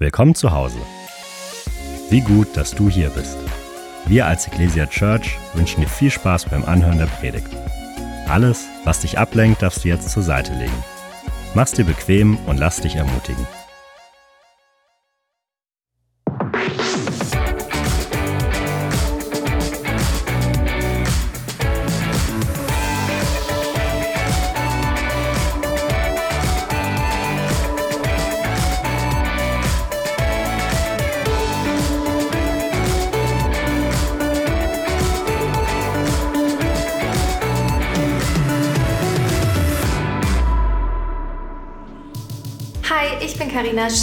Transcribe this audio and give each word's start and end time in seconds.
Willkommen 0.00 0.36
zu 0.36 0.52
Hause. 0.52 0.78
Wie 2.08 2.20
gut, 2.20 2.56
dass 2.56 2.70
du 2.70 2.88
hier 2.88 3.10
bist. 3.10 3.36
Wir 4.06 4.26
als 4.26 4.46
Ecclesia 4.46 4.86
Church 4.86 5.36
wünschen 5.54 5.80
dir 5.80 5.88
viel 5.88 6.12
Spaß 6.12 6.44
beim 6.44 6.64
Anhören 6.64 6.98
der 6.98 7.06
Predigt. 7.06 7.48
Alles, 8.28 8.68
was 8.84 9.00
dich 9.00 9.18
ablenkt, 9.18 9.60
darfst 9.60 9.82
du 9.82 9.88
jetzt 9.88 10.08
zur 10.10 10.22
Seite 10.22 10.54
legen. 10.54 10.84
Mach's 11.54 11.72
dir 11.72 11.84
bequem 11.84 12.38
und 12.46 12.58
lass 12.58 12.80
dich 12.80 12.94
ermutigen. 12.94 13.44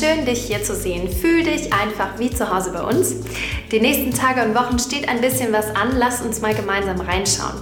Schön, 0.05 0.25
dich 0.25 0.45
hier 0.45 0.63
zu 0.63 0.75
sehen. 0.75 1.09
Fühl 1.09 1.43
dich 1.43 1.73
einfach 1.73 2.19
wie 2.19 2.29
zu 2.29 2.53
Hause 2.53 2.71
bei 2.71 2.81
uns. 2.83 3.15
Die 3.71 3.79
nächsten 3.79 4.13
Tage 4.13 4.43
und 4.43 4.53
Wochen 4.53 4.77
steht 4.77 5.09
ein 5.09 5.19
bisschen 5.19 5.51
was 5.51 5.75
an. 5.75 5.95
Lass 5.97 6.21
uns 6.21 6.41
mal 6.41 6.53
gemeinsam 6.53 6.99
reinschauen. 7.01 7.55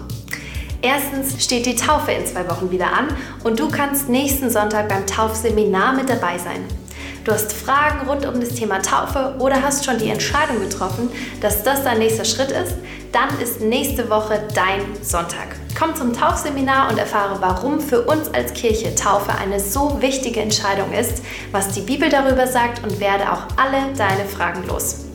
Erstens 0.81 1.41
steht 1.41 1.66
die 1.66 1.75
Taufe 1.75 2.11
in 2.11 2.25
zwei 2.25 2.49
Wochen 2.49 2.69
wieder 2.69 2.91
an 2.91 3.07
und 3.45 3.59
du 3.59 3.69
kannst 3.69 4.09
nächsten 4.09 4.49
Sonntag 4.49 4.89
beim 4.89 5.07
Taufseminar 5.07 5.93
mit 5.93 6.09
dabei 6.09 6.38
sein. 6.38 6.66
Du 7.23 7.31
hast 7.31 7.53
Fragen 7.53 8.09
rund 8.09 8.25
um 8.25 8.41
das 8.41 8.55
Thema 8.55 8.81
Taufe 8.81 9.35
oder 9.39 9.61
hast 9.61 9.85
schon 9.85 9.97
die 9.97 10.09
Entscheidung 10.09 10.59
getroffen, 10.59 11.09
dass 11.39 11.63
das 11.63 11.85
dein 11.85 11.99
nächster 11.99 12.25
Schritt 12.25 12.52
ist, 12.52 12.75
dann 13.13 13.30
ist 13.41 13.61
nächste 13.61 14.09
Woche 14.09 14.45
dein 14.53 14.81
Sonntag. 15.02 15.62
Komm 15.84 15.95
zum 15.98 16.14
Taufseminar 16.14 16.89
und 16.89 16.98
erfahre, 16.98 17.42
warum 17.42 17.81
für 17.81 18.03
uns 18.03 18.34
als 18.34 18.53
Kirche 18.53 18.95
Taufe 18.95 19.34
eine 19.38 19.59
so 19.59 20.02
wichtige 20.02 20.40
Entscheidung 20.40 20.94
ist, 20.94 21.22
was 21.52 21.73
die 21.73 21.81
Bibel 21.81 22.08
darüber 22.08 22.48
sagt 22.48 22.81
und 22.86 23.02
werde 23.02 23.30
auch 23.30 23.48
alle 23.58 23.94
deine 23.98 24.23
Fragen 24.23 24.66
los. 24.66 25.08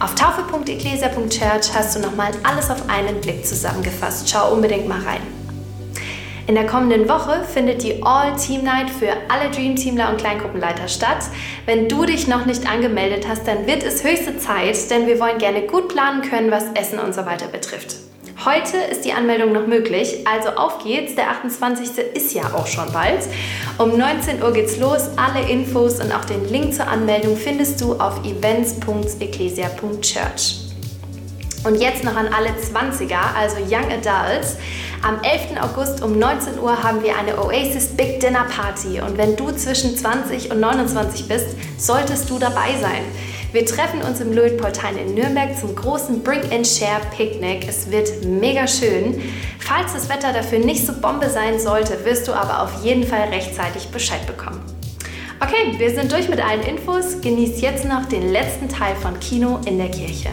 Auf 0.00 0.14
taufe.ecclesia.church 0.14 1.74
hast 1.74 1.96
du 1.96 2.00
nochmal 2.00 2.30
alles 2.44 2.70
auf 2.70 2.88
einen 2.88 3.20
Blick 3.20 3.44
zusammengefasst. 3.44 4.30
Schau 4.30 4.54
unbedingt 4.54 4.88
mal 4.88 5.02
rein. 5.02 5.20
In 6.46 6.54
der 6.54 6.64
kommenden 6.64 7.10
Woche 7.10 7.44
findet 7.44 7.82
die 7.82 8.02
All-Team 8.02 8.64
Night 8.64 8.88
für 8.88 9.12
alle 9.28 9.50
Dream 9.50 9.76
Teamler 9.76 10.08
und 10.08 10.16
Kleingruppenleiter 10.16 10.88
statt. 10.88 11.26
Wenn 11.66 11.90
du 11.90 12.06
dich 12.06 12.26
noch 12.26 12.46
nicht 12.46 12.66
angemeldet 12.66 13.26
hast, 13.28 13.46
dann 13.46 13.66
wird 13.66 13.82
es 13.82 14.02
höchste 14.02 14.38
Zeit, 14.38 14.90
denn 14.90 15.06
wir 15.06 15.20
wollen 15.20 15.36
gerne 15.36 15.66
gut 15.66 15.88
planen 15.88 16.22
können, 16.22 16.50
was 16.50 16.64
Essen 16.72 17.00
und 17.00 17.14
so 17.14 17.26
weiter 17.26 17.48
betrifft. 17.48 17.96
Heute 18.46 18.76
ist 18.76 19.04
die 19.04 19.12
Anmeldung 19.12 19.52
noch 19.52 19.66
möglich, 19.66 20.24
also 20.24 20.48
auf 20.50 20.78
geht's. 20.78 21.16
Der 21.16 21.30
28. 21.30 21.98
ist 22.14 22.32
ja 22.32 22.44
auch 22.54 22.68
schon 22.68 22.92
bald. 22.92 23.24
Um 23.76 23.98
19 23.98 24.40
Uhr 24.40 24.52
geht's 24.52 24.76
los. 24.76 25.10
Alle 25.16 25.50
Infos 25.50 25.98
und 25.98 26.14
auch 26.14 26.24
den 26.24 26.48
Link 26.48 26.72
zur 26.72 26.86
Anmeldung 26.86 27.36
findest 27.36 27.80
du 27.80 27.94
auf 27.94 28.24
events.ecclesia.church. 28.24 30.60
Und 31.64 31.80
jetzt 31.80 32.04
noch 32.04 32.14
an 32.14 32.28
alle 32.28 32.50
20er, 32.50 33.34
also 33.36 33.56
Young 33.68 33.90
Adults. 33.90 34.58
Am 35.02 35.20
11. 35.24 35.60
August 35.60 36.00
um 36.04 36.16
19 36.16 36.60
Uhr 36.60 36.80
haben 36.80 37.02
wir 37.02 37.18
eine 37.18 37.42
Oasis 37.42 37.96
Big 37.96 38.20
Dinner 38.20 38.44
Party. 38.44 39.00
Und 39.00 39.18
wenn 39.18 39.34
du 39.34 39.50
zwischen 39.50 39.96
20 39.96 40.52
und 40.52 40.60
29 40.60 41.26
bist, 41.26 41.56
solltest 41.78 42.30
du 42.30 42.38
dabei 42.38 42.76
sein. 42.80 43.02
Wir 43.56 43.64
treffen 43.64 44.02
uns 44.02 44.20
im 44.20 44.34
Lötpoltein 44.34 44.98
in 44.98 45.14
Nürnberg 45.14 45.58
zum 45.58 45.74
großen 45.74 46.22
Bring 46.22 46.42
and 46.52 46.66
Share 46.66 47.00
Picknick. 47.16 47.66
Es 47.66 47.90
wird 47.90 48.22
mega 48.22 48.66
schön. 48.66 49.18
Falls 49.60 49.94
das 49.94 50.10
Wetter 50.10 50.34
dafür 50.34 50.58
nicht 50.58 50.84
so 50.84 50.92
Bombe 50.92 51.30
sein 51.30 51.58
sollte, 51.58 52.04
wirst 52.04 52.28
du 52.28 52.34
aber 52.34 52.60
auf 52.60 52.84
jeden 52.84 53.04
Fall 53.04 53.30
rechtzeitig 53.30 53.88
Bescheid 53.88 54.26
bekommen. 54.26 54.60
Okay, 55.40 55.72
wir 55.78 55.88
sind 55.88 56.12
durch 56.12 56.28
mit 56.28 56.38
allen 56.38 56.64
Infos. 56.64 57.22
Genieß 57.22 57.62
jetzt 57.62 57.86
noch 57.86 58.04
den 58.04 58.30
letzten 58.30 58.68
Teil 58.68 58.94
von 58.94 59.18
Kino 59.20 59.58
in 59.64 59.78
der 59.78 59.88
Kirche. 59.88 60.28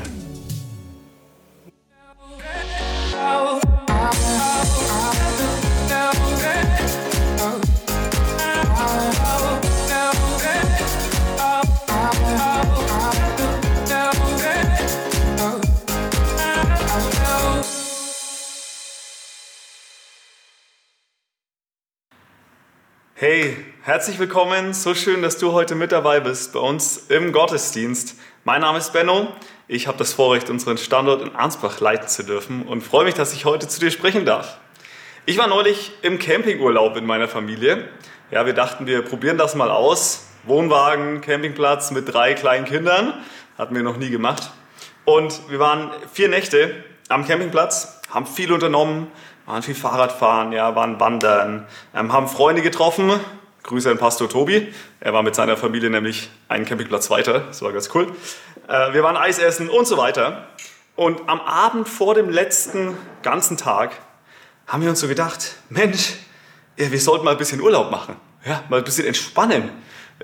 Hey, 23.25 23.55
herzlich 23.83 24.19
willkommen. 24.19 24.73
So 24.73 24.93
schön, 24.93 25.21
dass 25.21 25.37
du 25.37 25.53
heute 25.53 25.75
mit 25.75 25.93
dabei 25.93 26.19
bist 26.19 26.51
bei 26.51 26.59
uns 26.59 27.05
im 27.07 27.31
Gottesdienst. 27.31 28.17
Mein 28.43 28.59
Name 28.59 28.79
ist 28.79 28.91
Benno. 28.91 29.29
Ich 29.69 29.87
habe 29.87 29.97
das 29.97 30.11
Vorrecht, 30.11 30.49
unseren 30.49 30.77
Standort 30.77 31.21
in 31.21 31.33
Ansbach 31.33 31.79
leiten 31.79 32.09
zu 32.09 32.23
dürfen 32.23 32.63
und 32.63 32.81
freue 32.81 33.05
mich, 33.05 33.13
dass 33.13 33.31
ich 33.31 33.45
heute 33.45 33.69
zu 33.69 33.79
dir 33.79 33.91
sprechen 33.91 34.25
darf. 34.25 34.57
Ich 35.25 35.37
war 35.37 35.47
neulich 35.47 35.93
im 36.01 36.19
Campingurlaub 36.19 36.97
in 36.97 37.05
meiner 37.05 37.29
Familie. 37.29 37.87
Ja, 38.29 38.45
wir 38.45 38.51
dachten, 38.51 38.87
wir 38.87 39.01
probieren 39.03 39.37
das 39.37 39.55
mal 39.55 39.71
aus. 39.71 40.27
Wohnwagen, 40.43 41.21
Campingplatz 41.21 41.91
mit 41.91 42.13
drei 42.13 42.33
kleinen 42.33 42.65
Kindern. 42.65 43.13
Hatten 43.57 43.73
wir 43.73 43.83
noch 43.83 43.95
nie 43.95 44.09
gemacht. 44.09 44.51
Und 45.05 45.49
wir 45.49 45.59
waren 45.59 45.91
vier 46.11 46.27
Nächte 46.27 46.75
am 47.07 47.25
Campingplatz, 47.25 48.01
haben 48.09 48.25
viel 48.25 48.51
unternommen, 48.51 49.07
waren 49.45 49.61
viel 49.61 49.75
Fahrradfahren, 49.75 50.51
ja, 50.51 50.75
waren 50.75 50.99
wandern, 50.99 51.67
ähm, 51.93 52.13
haben 52.13 52.27
Freunde 52.27 52.61
getroffen. 52.61 53.11
Grüße 53.63 53.89
an 53.89 53.97
Pastor 53.97 54.27
Tobi. 54.29 54.73
Er 54.99 55.13
war 55.13 55.23
mit 55.23 55.35
seiner 55.35 55.55
Familie 55.55 55.89
nämlich 55.89 56.29
einen 56.49 56.65
Campingplatz 56.65 57.09
weiter. 57.09 57.39
Das 57.39 57.61
war 57.61 57.71
ganz 57.71 57.89
cool. 57.95 58.11
Äh, 58.67 58.93
wir 58.93 59.03
waren 59.03 59.15
Eis 59.15 59.39
essen 59.39 59.69
und 59.69 59.87
so 59.87 59.97
weiter. 59.97 60.47
Und 60.95 61.21
am 61.27 61.39
Abend 61.39 61.87
vor 61.87 62.13
dem 62.13 62.29
letzten 62.29 62.97
ganzen 63.21 63.57
Tag 63.57 63.93
haben 64.67 64.83
wir 64.83 64.89
uns 64.89 64.99
so 64.99 65.07
gedacht, 65.07 65.55
Mensch, 65.69 66.13
ja, 66.77 66.91
wir 66.91 66.99
sollten 66.99 67.25
mal 67.25 67.31
ein 67.31 67.37
bisschen 67.37 67.61
Urlaub 67.61 67.89
machen. 67.89 68.15
Ja, 68.45 68.63
mal 68.69 68.77
ein 68.77 68.83
bisschen 68.83 69.07
entspannen. 69.07 69.71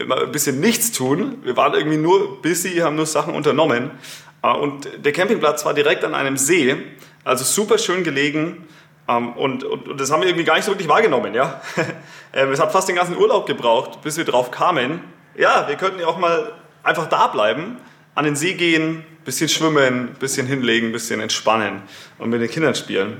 Mal 0.05 0.25
ein 0.25 0.31
bisschen 0.31 0.59
nichts 0.59 0.91
tun. 0.91 1.39
Wir 1.43 1.57
waren 1.57 1.73
irgendwie 1.73 1.97
nur 1.97 2.41
busy, 2.41 2.77
haben 2.77 2.95
nur 2.95 3.05
Sachen 3.05 3.33
unternommen. 3.33 3.91
Äh, 4.43 4.51
und 4.51 5.05
der 5.05 5.11
Campingplatz 5.11 5.65
war 5.65 5.73
direkt 5.73 6.03
an 6.03 6.13
einem 6.13 6.37
See, 6.37 6.75
also 7.23 7.43
super 7.43 7.77
schön 7.77 8.03
gelegen. 8.03 8.67
Ähm, 9.09 9.33
und, 9.33 9.63
und, 9.63 9.87
und, 9.87 9.99
das 9.99 10.11
haben 10.11 10.21
wir 10.21 10.27
irgendwie 10.27 10.45
gar 10.45 10.55
nicht 10.55 10.65
so 10.65 10.71
wirklich 10.71 10.87
wahrgenommen. 10.87 11.33
Ja? 11.33 11.61
Ähm, 12.31 12.51
es 12.51 12.59
hat 12.59 12.71
fast 12.71 12.87
den 12.87 12.95
ganzen 12.95 13.17
Urlaub 13.17 13.47
gebraucht, 13.47 14.03
bis 14.03 14.15
wir 14.15 14.23
drauf 14.23 14.51
kamen. 14.51 15.01
Ja, 15.35 15.67
wir 15.67 15.77
könnten 15.77 15.99
ja 15.99 16.05
auch 16.05 16.19
mal 16.19 16.51
einfach 16.83 17.09
da 17.09 17.25
bleiben, 17.25 17.79
an 18.13 18.23
den 18.23 18.35
See 18.35 18.53
gehen, 18.53 19.03
bisschen 19.25 19.49
schwimmen, 19.49 20.13
bisschen 20.19 20.45
hinlegen, 20.45 20.91
bisschen 20.91 21.21
entspannen 21.21 21.81
und 22.19 22.29
mit 22.29 22.39
den 22.39 22.47
Kindern 22.51 22.75
spielen. 22.75 23.19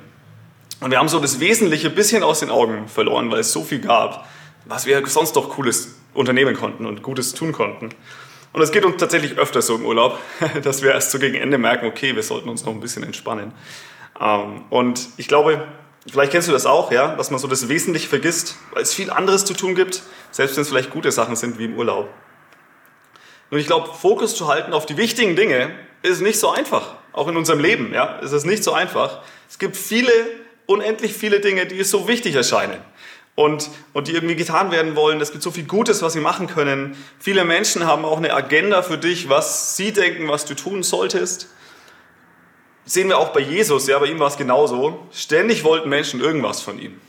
Und 0.79 0.91
wir 0.91 0.99
haben 0.99 1.09
so 1.09 1.19
das 1.19 1.39
Wesentliche 1.39 1.87
ein 1.87 1.95
bisschen 1.95 2.21
aus 2.21 2.41
den 2.41 2.51
Augen 2.51 2.87
verloren, 2.87 3.31
weil 3.31 3.39
es 3.39 3.51
so 3.51 3.63
viel 3.63 3.79
gab, 3.79 4.27
was 4.65 4.85
wir 4.85 5.03
sonst 5.07 5.35
doch 5.35 5.49
Cooles 5.49 5.95
unternehmen 6.13 6.55
konnten 6.55 6.85
und 6.85 7.01
Gutes 7.01 7.33
tun 7.33 7.51
konnten. 7.51 7.89
Und 8.53 8.61
es 8.61 8.71
geht 8.71 8.85
uns 8.85 8.97
tatsächlich 8.97 9.39
öfter 9.39 9.63
so 9.63 9.73
im 9.73 9.85
Urlaub, 9.85 10.19
dass 10.63 10.83
wir 10.83 10.91
erst 10.91 11.09
so 11.09 11.17
gegen 11.17 11.33
Ende 11.33 11.57
merken, 11.57 11.87
okay, 11.87 12.15
wir 12.15 12.21
sollten 12.21 12.47
uns 12.47 12.63
noch 12.63 12.73
ein 12.73 12.79
bisschen 12.79 13.01
entspannen. 13.01 13.53
Ähm, 14.19 14.65
und 14.69 15.07
ich 15.17 15.27
glaube, 15.27 15.67
vielleicht 16.09 16.31
kennst 16.31 16.47
du 16.47 16.51
das 16.51 16.65
auch, 16.65 16.91
ja, 16.91 17.15
dass 17.15 17.31
man 17.31 17.39
so 17.39 17.47
das 17.47 17.69
Wesentliche 17.69 18.07
vergisst, 18.07 18.55
weil 18.73 18.83
es 18.83 18.93
viel 18.93 19.09
anderes 19.09 19.45
zu 19.45 19.53
tun 19.53 19.75
gibt, 19.75 20.03
selbst 20.31 20.55
wenn 20.55 20.61
es 20.61 20.69
vielleicht 20.69 20.89
gute 20.89 21.11
Sachen 21.11 21.35
sind 21.35 21.57
wie 21.57 21.65
im 21.65 21.77
Urlaub. 21.77 22.09
Und 23.51 23.57
ich 23.57 23.67
glaube, 23.67 23.89
Fokus 23.93 24.35
zu 24.35 24.47
halten 24.47 24.73
auf 24.73 24.85
die 24.85 24.97
wichtigen 24.97 25.35
Dinge 25.35 25.71
ist 26.03 26.21
nicht 26.21 26.39
so 26.39 26.51
einfach, 26.51 26.95
auch 27.13 27.27
in 27.27 27.35
unserem 27.35 27.59
Leben, 27.59 27.93
ja, 27.93 28.19
ist 28.19 28.31
es 28.31 28.45
nicht 28.45 28.63
so 28.63 28.73
einfach. 28.73 29.21
Es 29.49 29.57
gibt 29.57 29.75
viele, 29.75 30.11
unendlich 30.65 31.13
viele 31.13 31.39
Dinge, 31.39 31.65
die 31.65 31.83
so 31.83 32.07
wichtig 32.07 32.35
erscheinen 32.35 32.79
und, 33.35 33.69
und 33.93 34.07
die 34.07 34.13
irgendwie 34.13 34.35
getan 34.35 34.71
werden 34.71 34.95
wollen. 34.95 35.19
Es 35.19 35.31
gibt 35.31 35.43
so 35.43 35.49
viel 35.49 35.63
Gutes, 35.65 36.01
was 36.01 36.13
sie 36.13 36.19
machen 36.19 36.47
können. 36.47 36.95
Viele 37.17 37.43
Menschen 37.43 37.87
haben 37.87 38.05
auch 38.05 38.17
eine 38.17 38.33
Agenda 38.33 38.83
für 38.83 38.97
dich, 38.97 39.29
was 39.29 39.75
sie 39.75 39.91
denken, 39.91 40.27
was 40.29 40.45
du 40.45 40.53
tun 40.53 40.83
solltest 40.83 41.49
sehen 42.89 43.09
wir 43.09 43.19
auch 43.19 43.29
bei 43.29 43.41
Jesus, 43.41 43.87
ja, 43.87 43.99
bei 43.99 44.07
ihm 44.07 44.19
war 44.19 44.27
es 44.27 44.37
genauso. 44.37 44.99
Ständig 45.11 45.63
wollten 45.63 45.89
Menschen 45.89 46.19
irgendwas 46.19 46.61
von 46.61 46.79
ihm. 46.79 46.99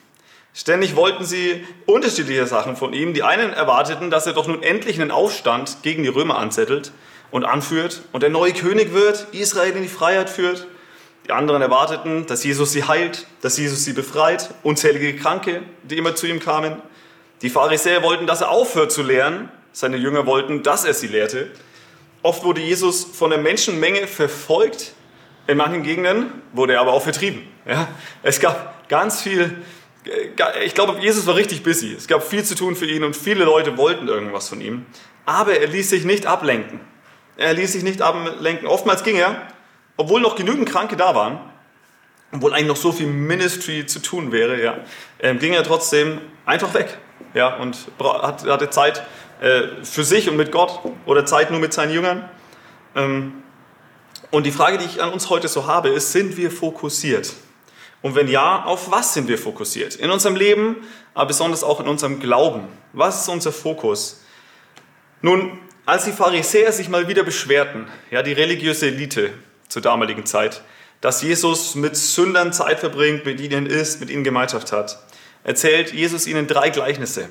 Ständig 0.53 0.97
wollten 0.97 1.25
sie 1.25 1.65
unterschiedliche 1.87 2.47
Sachen 2.47 2.77
von 2.77 2.93
ihm. 2.93 3.15
Die 3.15 3.23
einen 3.23 3.53
erwarteten, 3.53 4.11
dass 4.11 4.27
er 4.27 4.33
doch 4.33 4.47
nun 4.47 4.63
endlich 4.63 5.01
einen 5.01 5.11
Aufstand 5.11 5.79
gegen 5.83 6.03
die 6.03 6.09
Römer 6.09 6.39
anzettelt 6.39 6.93
und 7.31 7.45
anführt 7.45 8.03
und 8.13 8.23
der 8.23 8.31
neue 8.31 8.53
König 8.53 8.93
wird, 8.93 9.29
Israel 9.33 9.77
in 9.77 9.83
die 9.83 9.89
Freiheit 9.89 10.29
führt. 10.29 10.67
Die 11.27 11.33
anderen 11.33 11.63
erwarteten, 11.63 12.27
dass 12.27 12.43
Jesus 12.43 12.73
sie 12.73 12.85
heilt, 12.85 13.27
dass 13.41 13.57
Jesus 13.57 13.85
sie 13.85 13.93
befreit, 13.93 14.51
unzählige 14.63 15.15
Kranke, 15.17 15.63
die 15.85 15.97
immer 15.97 16.15
zu 16.15 16.27
ihm 16.27 16.41
kamen. 16.41 16.83
Die 17.43 17.51
Pharisäer 17.51 18.03
wollten, 18.03 18.27
dass 18.27 18.41
er 18.41 18.51
aufhört 18.51 18.91
zu 18.93 19.03
lehren. 19.03 19.49
Seine 19.73 19.97
Jünger 19.97 20.27
wollten, 20.27 20.63
dass 20.63 20.85
er 20.85 20.95
sie 20.95 21.07
lehrte. 21.07 21.51
oft 22.23 22.43
wurde 22.45 22.61
Jesus 22.61 23.05
von 23.05 23.31
der 23.31 23.39
Menschenmenge 23.39 24.07
verfolgt. 24.07 24.93
In 25.47 25.57
manchen 25.57 25.83
Gegenden 25.83 26.33
wurde 26.53 26.75
er 26.75 26.81
aber 26.81 26.93
auch 26.93 27.03
vertrieben. 27.03 27.43
Ja? 27.67 27.89
Es 28.23 28.41
gab 28.41 28.89
ganz 28.89 29.23
viel, 29.23 29.63
äh, 30.07 30.65
ich 30.65 30.75
glaube, 30.75 30.99
Jesus 31.01 31.27
war 31.27 31.37
richtig 31.37 31.63
busy. 31.63 31.95
Es 31.95 32.07
gab 32.07 32.23
viel 32.23 32.45
zu 32.45 32.55
tun 32.55 32.77
für 32.77 32.87
ihn 32.87 33.05
und 33.05 33.17
viele 33.17 33.45
Leute 33.45 33.77
wollten 33.77 34.09
irgendwas 34.09 34.49
von 34.49 34.61
ihm. 34.61 34.87
Aber 35.27 35.59
er 35.59 35.69
ließ 35.69 35.91
sich 35.91 36.05
nicht 36.05 36.27
ablenken. 36.27 36.81
Er 37.37 37.55
ließ 37.55 37.73
sich 37.73 37.83
nicht 37.83 38.03
ablenken. 38.03 38.67
Oftmals 38.67 39.03
ging 39.03 39.17
er, 39.17 39.49
obwohl 39.97 40.21
noch 40.21 40.37
genügend 40.37 40.69
Kranke 40.69 40.97
da 40.97 41.15
waren, 41.15 41.39
obwohl 42.33 42.53
eigentlich 42.53 42.69
noch 42.69 42.77
so 42.77 42.93
viel 42.93 43.07
Ministry 43.07 43.87
zu 43.87 44.01
tun 44.01 44.33
wäre, 44.33 44.63
ja, 44.63 44.79
ähm, 45.21 45.39
ging 45.39 45.53
er 45.53 45.65
trotzdem 45.65 46.21
einfach 46.47 46.73
weg 46.75 46.99
ja, 47.35 47.57
und 47.57 47.77
hatte 47.99 48.71
Zeit 48.71 49.03
äh, 49.41 49.83
für 49.83 50.05
sich 50.05 50.29
und 50.29 50.37
mit 50.37 50.53
Gott 50.53 50.81
oder 51.07 51.25
Zeit 51.25 51.51
nur 51.51 51.61
mit 51.61 51.73
seinen 51.73 51.93
Jüngern. 51.93 52.29
Und 54.31 54.45
die 54.45 54.53
Frage, 54.53 54.79
die 54.79 54.85
ich 54.85 55.03
an 55.03 55.13
uns 55.13 55.29
heute 55.29 55.49
so 55.49 55.67
habe, 55.67 55.89
ist, 55.89 56.13
sind 56.13 56.37
wir 56.37 56.51
fokussiert? 56.51 57.35
Und 58.03 58.15
wenn 58.15 58.29
ja, 58.29 58.65
auf 58.65 58.91
was 58.91 59.15
sind 59.15 59.29
wir 59.29 59.39
fokussiert? 59.39 59.97
In 59.97 60.11
unserem 60.11 60.37
Leben, 60.37 60.77
aber 61.15 61.27
besonders 61.27 61.65
auch 61.65 61.81
in 61.81 61.89
unserem 61.89 62.21
Glauben. 62.21 62.69
Was 62.93 63.23
ist 63.23 63.29
unser 63.29 63.53
Fokus? 63.53 64.23
Nun, 65.21 65.59
als 65.85 66.05
die 66.05 66.13
Pharisäer 66.13 66.73
sich 66.73 66.89
mal 66.89 67.09
wieder 67.09 67.25
beschwerten, 67.25 67.89
ja, 68.11 68.23
die 68.23 68.33
religiöse 68.33 68.87
Elite 68.87 69.33
zur 69.69 69.83
damaligen 69.83 70.25
Zeit, 70.25 70.63
dass 71.01 71.23
Jesus 71.23 71.75
mit 71.75 71.97
Sündern 71.97 72.53
Zeit 72.53 72.81
verbringt, 72.81 73.27
mit 73.27 73.41
ihnen 73.41 73.67
ist, 73.67 74.01
mit 74.01 74.11
ihnen 74.11 74.25
Gemeinschaft 74.25 74.73
hat, 74.73 75.03
erzählt 75.45 75.93
Jesus 75.93 76.27
ihnen 76.27 76.47
drei 76.47 76.71
Gleichnisse. 76.71 77.29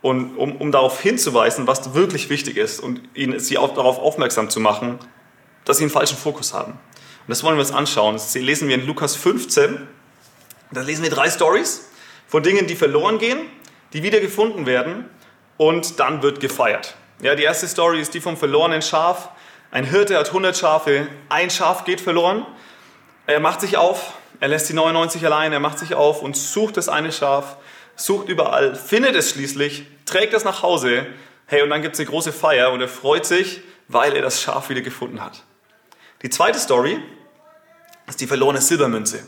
Und 0.00 0.36
um, 0.36 0.56
um 0.56 0.72
darauf 0.72 1.00
hinzuweisen, 1.00 1.66
was 1.66 1.94
wirklich 1.94 2.28
wichtig 2.28 2.56
ist 2.56 2.80
und 2.80 3.00
ihnen, 3.14 3.38
sie 3.38 3.56
auch 3.56 3.74
darauf 3.74 3.98
aufmerksam 3.98 4.50
zu 4.50 4.58
machen, 4.58 4.98
dass 5.64 5.78
sie 5.78 5.84
einen 5.84 5.90
falschen 5.90 6.16
Fokus 6.16 6.52
haben. 6.52 6.72
Und 6.72 7.28
das 7.28 7.42
wollen 7.42 7.56
wir 7.56 7.60
uns 7.60 7.72
anschauen. 7.72 8.14
Das 8.14 8.34
lesen 8.34 8.68
wir 8.68 8.74
in 8.74 8.86
Lukas 8.86 9.14
15. 9.16 9.86
Da 10.72 10.80
lesen 10.80 11.02
wir 11.02 11.10
drei 11.10 11.30
Stories 11.30 11.88
von 12.26 12.42
Dingen, 12.42 12.66
die 12.66 12.76
verloren 12.76 13.18
gehen, 13.18 13.40
die 13.92 14.02
wieder 14.02 14.20
gefunden 14.20 14.66
werden 14.66 15.08
und 15.58 16.00
dann 16.00 16.22
wird 16.22 16.40
gefeiert. 16.40 16.96
Ja, 17.20 17.34
die 17.34 17.44
erste 17.44 17.68
Story 17.68 18.00
ist 18.00 18.14
die 18.14 18.20
vom 18.20 18.36
verlorenen 18.36 18.82
Schaf. 18.82 19.28
Ein 19.70 19.84
Hirte 19.84 20.18
hat 20.18 20.28
100 20.28 20.56
Schafe, 20.56 21.06
ein 21.28 21.50
Schaf 21.50 21.84
geht 21.84 22.00
verloren. 22.00 22.46
Er 23.26 23.38
macht 23.38 23.60
sich 23.60 23.76
auf, 23.76 24.14
er 24.40 24.48
lässt 24.48 24.68
die 24.68 24.74
99 24.74 25.24
allein, 25.24 25.52
er 25.52 25.60
macht 25.60 25.78
sich 25.78 25.94
auf 25.94 26.22
und 26.22 26.36
sucht 26.36 26.76
das 26.76 26.88
eine 26.88 27.12
Schaf, 27.12 27.56
sucht 27.94 28.28
überall, 28.28 28.74
findet 28.74 29.14
es 29.14 29.30
schließlich, 29.30 29.86
trägt 30.04 30.34
es 30.34 30.44
nach 30.44 30.62
Hause. 30.62 31.06
Hey, 31.46 31.62
und 31.62 31.70
dann 31.70 31.82
gibt 31.82 31.94
es 31.94 32.00
eine 32.00 32.08
große 32.08 32.32
Feier 32.32 32.72
und 32.72 32.80
er 32.80 32.88
freut 32.88 33.24
sich, 33.24 33.60
weil 33.88 34.16
er 34.16 34.22
das 34.22 34.42
Schaf 34.42 34.68
wieder 34.68 34.80
gefunden 34.80 35.22
hat. 35.22 35.44
Die 36.22 36.30
zweite 36.30 36.58
Story 36.58 37.00
ist 38.06 38.20
die 38.20 38.28
verlorene 38.28 38.60
Silbermünze. 38.60 39.24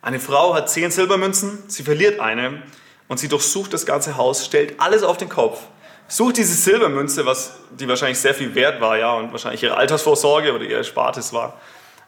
Eine 0.00 0.20
Frau 0.20 0.54
hat 0.54 0.70
zehn 0.70 0.92
Silbermünzen, 0.92 1.64
sie 1.66 1.82
verliert 1.82 2.20
eine 2.20 2.62
und 3.08 3.18
sie 3.18 3.26
durchsucht 3.26 3.72
das 3.72 3.84
ganze 3.84 4.16
Haus, 4.16 4.44
stellt 4.44 4.78
alles 4.78 5.02
auf 5.02 5.16
den 5.16 5.28
Kopf, 5.28 5.60
sucht 6.06 6.36
diese 6.36 6.54
Silbermünze, 6.54 7.26
was 7.26 7.56
die 7.76 7.88
wahrscheinlich 7.88 8.20
sehr 8.20 8.34
viel 8.34 8.54
wert 8.54 8.80
war, 8.80 8.96
ja, 8.96 9.14
und 9.14 9.32
wahrscheinlich 9.32 9.64
ihre 9.64 9.76
Altersvorsorge 9.76 10.54
oder 10.54 10.64
ihr 10.64 10.76
Erspartes 10.76 11.32
war. 11.32 11.60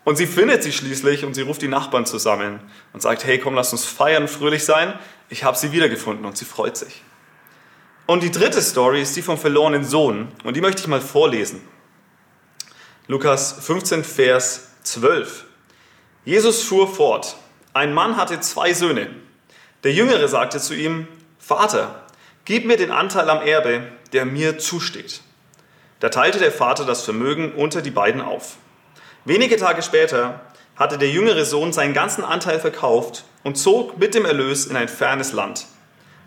Und 0.04 0.16
sie 0.16 0.26
findet 0.28 0.62
sie 0.62 0.72
schließlich 0.72 1.24
und 1.24 1.34
sie 1.34 1.42
ruft 1.42 1.60
die 1.60 1.68
Nachbarn 1.68 2.06
zusammen 2.06 2.60
und 2.92 3.02
sagt, 3.02 3.24
hey, 3.24 3.38
komm, 3.38 3.54
lass 3.54 3.72
uns 3.72 3.84
feiern, 3.84 4.28
fröhlich 4.28 4.64
sein. 4.64 4.96
Ich 5.28 5.42
habe 5.42 5.56
sie 5.56 5.72
wiedergefunden 5.72 6.24
und 6.24 6.36
sie 6.36 6.44
freut 6.44 6.76
sich. 6.76 7.02
Und 8.06 8.22
die 8.22 8.30
dritte 8.30 8.62
Story 8.62 9.02
ist 9.02 9.16
die 9.16 9.22
vom 9.22 9.36
verlorenen 9.36 9.84
Sohn 9.84 10.28
und 10.44 10.56
die 10.56 10.60
möchte 10.60 10.80
ich 10.80 10.86
mal 10.86 11.00
vorlesen. 11.00 11.60
Lukas 13.10 13.54
15, 13.62 14.04
Vers 14.04 14.68
12. 14.82 15.46
Jesus 16.26 16.62
fuhr 16.64 16.86
fort. 16.86 17.36
Ein 17.72 17.94
Mann 17.94 18.18
hatte 18.18 18.38
zwei 18.40 18.74
Söhne. 18.74 19.08
Der 19.82 19.94
Jüngere 19.94 20.28
sagte 20.28 20.60
zu 20.60 20.74
ihm, 20.74 21.08
Vater, 21.38 22.02
gib 22.44 22.66
mir 22.66 22.76
den 22.76 22.90
Anteil 22.90 23.30
am 23.30 23.40
Erbe, 23.40 23.84
der 24.12 24.26
mir 24.26 24.58
zusteht. 24.58 25.22
Da 26.00 26.10
teilte 26.10 26.38
der 26.38 26.52
Vater 26.52 26.84
das 26.84 27.02
Vermögen 27.02 27.52
unter 27.52 27.80
die 27.80 27.90
beiden 27.90 28.20
auf. 28.20 28.56
Wenige 29.24 29.56
Tage 29.56 29.80
später 29.80 30.42
hatte 30.76 30.98
der 30.98 31.08
jüngere 31.08 31.46
Sohn 31.46 31.72
seinen 31.72 31.94
ganzen 31.94 32.24
Anteil 32.24 32.60
verkauft 32.60 33.24
und 33.42 33.56
zog 33.56 33.96
mit 33.96 34.14
dem 34.14 34.26
Erlös 34.26 34.66
in 34.66 34.76
ein 34.76 34.88
fernes 34.88 35.32
Land. 35.32 35.64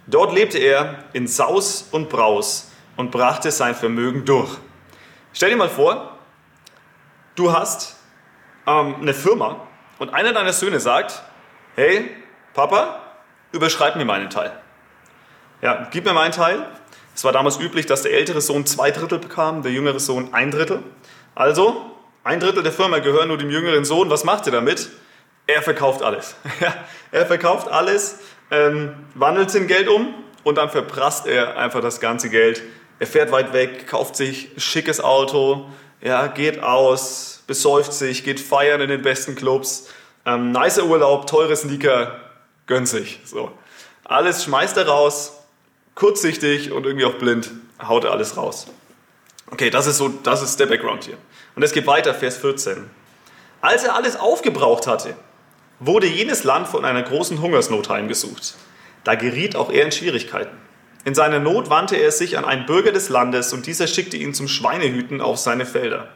Dort 0.08 0.34
lebte 0.34 0.58
er 0.58 1.04
in 1.14 1.28
Saus 1.28 1.90
und 1.92 2.10
Braus 2.10 2.72
und 2.98 3.12
brachte 3.12 3.52
sein 3.52 3.76
Vermögen 3.76 4.26
durch. 4.26 4.58
Stell 5.32 5.52
dir 5.52 5.58
mal 5.58 5.70
vor, 5.70 6.11
du 7.36 7.54
hast 7.54 7.98
ähm, 8.68 8.96
eine 9.02 9.14
Firma 9.14 9.68
und 10.00 10.14
einer 10.14 10.34
deiner 10.34 10.54
Söhne 10.54 10.80
sagt, 10.80 11.22
hey, 11.76 12.10
Papa, 12.54 13.02
überschreib 13.52 13.96
mir 13.96 14.06
meinen 14.06 14.30
Teil. 14.30 14.52
Ja, 15.62 15.88
gib 15.92 16.06
mir 16.06 16.14
meinen 16.14 16.32
Teil. 16.32 16.66
Es 17.14 17.24
war 17.24 17.32
damals 17.32 17.60
üblich, 17.60 17.86
dass 17.86 18.04
der 18.04 18.14
ältere 18.14 18.42
Sohn 18.42 18.66
zwei 18.66 18.92
Drittel 18.92 19.20
bekam, 19.20 19.62
der 19.62 19.72
jüngere 19.72 20.00
Sohn 20.00 20.34
ein 20.34 20.52
Drittel. 20.52 20.84
Also 21.36 21.92
ein 22.24 22.40
Drittel 22.40 22.64
der 22.64 22.72
Firma 22.72 23.00
gehören 23.00 23.28
nur 23.28 23.38
dem 23.38 23.50
jüngeren 23.50 23.86
Sohn. 23.86 24.10
Was 24.10 24.24
macht 24.24 24.46
er 24.48 24.54
damit? 24.54 24.90
Er 25.48 25.62
verkauft 25.62 26.02
alles. 26.02 26.36
er 27.12 27.26
verkauft 27.26 27.68
alles, 27.68 28.20
ähm, 28.50 28.94
wandelt 29.16 29.50
es 29.50 29.56
in 29.56 29.68
Geld 29.68 29.88
um 29.88 30.14
und 30.44 30.58
dann 30.58 30.70
verprasst 30.70 31.28
er 31.28 31.58
einfach 31.58 31.82
das 31.82 32.00
ganze 32.00 32.30
Geld. 32.30 32.62
Er 33.00 33.08
fährt 33.08 33.32
weit 33.32 33.54
weg, 33.54 33.88
kauft 33.88 34.16
sich 34.16 34.56
ein 34.56 34.60
schickes 34.60 35.02
Auto, 35.02 35.70
ja, 36.02 36.28
geht 36.28 36.62
aus, 36.62 37.44
besäuft 37.48 37.94
sich, 37.94 38.24
geht 38.24 38.40
feiern 38.40 38.82
in 38.82 38.90
den 38.90 39.02
besten 39.02 39.36
Clubs, 39.36 39.88
ähm, 40.26 40.52
nicer 40.52 40.86
Urlaub, 40.86 41.28
teure 41.28 41.56
Sneaker, 41.56 42.20
gönnt 42.68 42.88
sich. 42.88 43.20
So. 43.26 43.52
Alles 44.04 44.44
schmeißt 44.44 44.78
er 44.78 44.88
raus, 44.88 45.34
kurzsichtig 45.96 46.72
und 46.72 46.86
irgendwie 46.86 47.06
auch 47.06 47.16
blind, 47.16 47.52
haut 47.82 48.04
er 48.04 48.12
alles 48.12 48.38
raus. 48.38 48.68
Okay, 49.52 49.70
das 49.70 49.88
ist 49.88 49.98
so, 49.98 50.08
das 50.10 50.42
ist 50.42 50.60
der 50.60 50.66
Background 50.66 51.04
hier. 51.04 51.18
Und 51.56 51.64
es 51.64 51.74
geht 51.74 51.86
weiter, 51.86 52.14
Vers 52.14 52.38
14. 52.38 52.90
Als 53.60 53.84
er 53.84 53.96
alles 53.96 54.16
aufgebraucht 54.16 54.88
hatte, 54.88 55.16
wurde 55.80 56.08
jenes 56.08 56.44
Land 56.44 56.68
von 56.68 56.86
einer 56.86 57.04
großen 57.04 57.42
Hungersnot 57.42 57.90
heimgesucht. 57.90 58.56
Da 59.04 59.16
geriet 59.16 59.56
auch 59.56 59.72
er 59.72 59.86
in 59.86 59.92
Schwierigkeiten. 59.92 60.56
In 61.04 61.16
seiner 61.16 61.40
Not 61.40 61.70
wandte 61.70 61.96
er 61.96 62.12
sich 62.12 62.38
an 62.38 62.46
einen 62.46 62.66
Bürger 62.66 62.92
des 62.92 63.10
Landes 63.10 63.54
und 63.54 63.66
dieser 63.66 63.88
schickte 63.88 64.18
ihn 64.18 64.34
zum 64.34 64.48
Schweinehüten 64.48 65.20
auf 65.20 65.38
seine 65.38 65.66
Felder. 65.66 66.10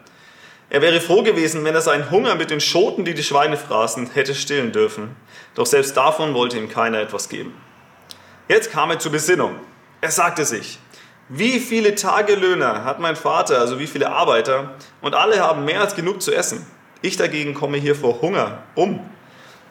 Er 0.70 0.82
wäre 0.82 1.00
froh 1.00 1.24
gewesen, 1.24 1.64
wenn 1.64 1.76
er 1.76 1.82
seinen 1.82 2.12
Hunger 2.12 2.36
mit 2.36 2.52
den 2.52 2.60
Schoten, 2.60 3.06
die 3.06 3.14
die 3.14 3.24
Schweine 3.24 3.58
fraßen, 3.58 4.12
hätte 4.12 4.36
stillen 4.36 4.72
dürfen. 4.72 5.16
Doch 5.56 5.66
selbst 5.66 5.96
davon 5.96 6.34
wollte 6.34 6.58
ihm 6.58 6.70
keiner 6.70 7.00
etwas 7.00 7.30
geben. 7.30 7.54
Jetzt 8.48 8.72
kam 8.72 8.92
er 8.92 9.00
zur 9.00 9.12
Besinnung. 9.12 9.56
Er 10.02 10.12
sagte 10.12 10.46
sich, 10.46 10.80
wie 11.30 11.60
viele 11.60 11.96
Tagelöhner 11.96 12.84
hat 12.84 13.00
mein 13.00 13.16
Vater, 13.16 13.60
also 13.60 13.80
wie 13.80 13.88
viele 13.88 14.12
Arbeiter, 14.12 14.76
und 15.02 15.16
alle 15.16 15.40
haben 15.40 15.66
mehr 15.66 15.82
als 15.82 15.96
genug 15.96 16.22
zu 16.22 16.32
essen. 16.32 16.66
Ich 17.02 17.18
dagegen 17.18 17.56
komme 17.56 17.78
hier 17.78 17.96
vor 17.96 18.22
Hunger 18.22 18.64
um. 18.76 19.00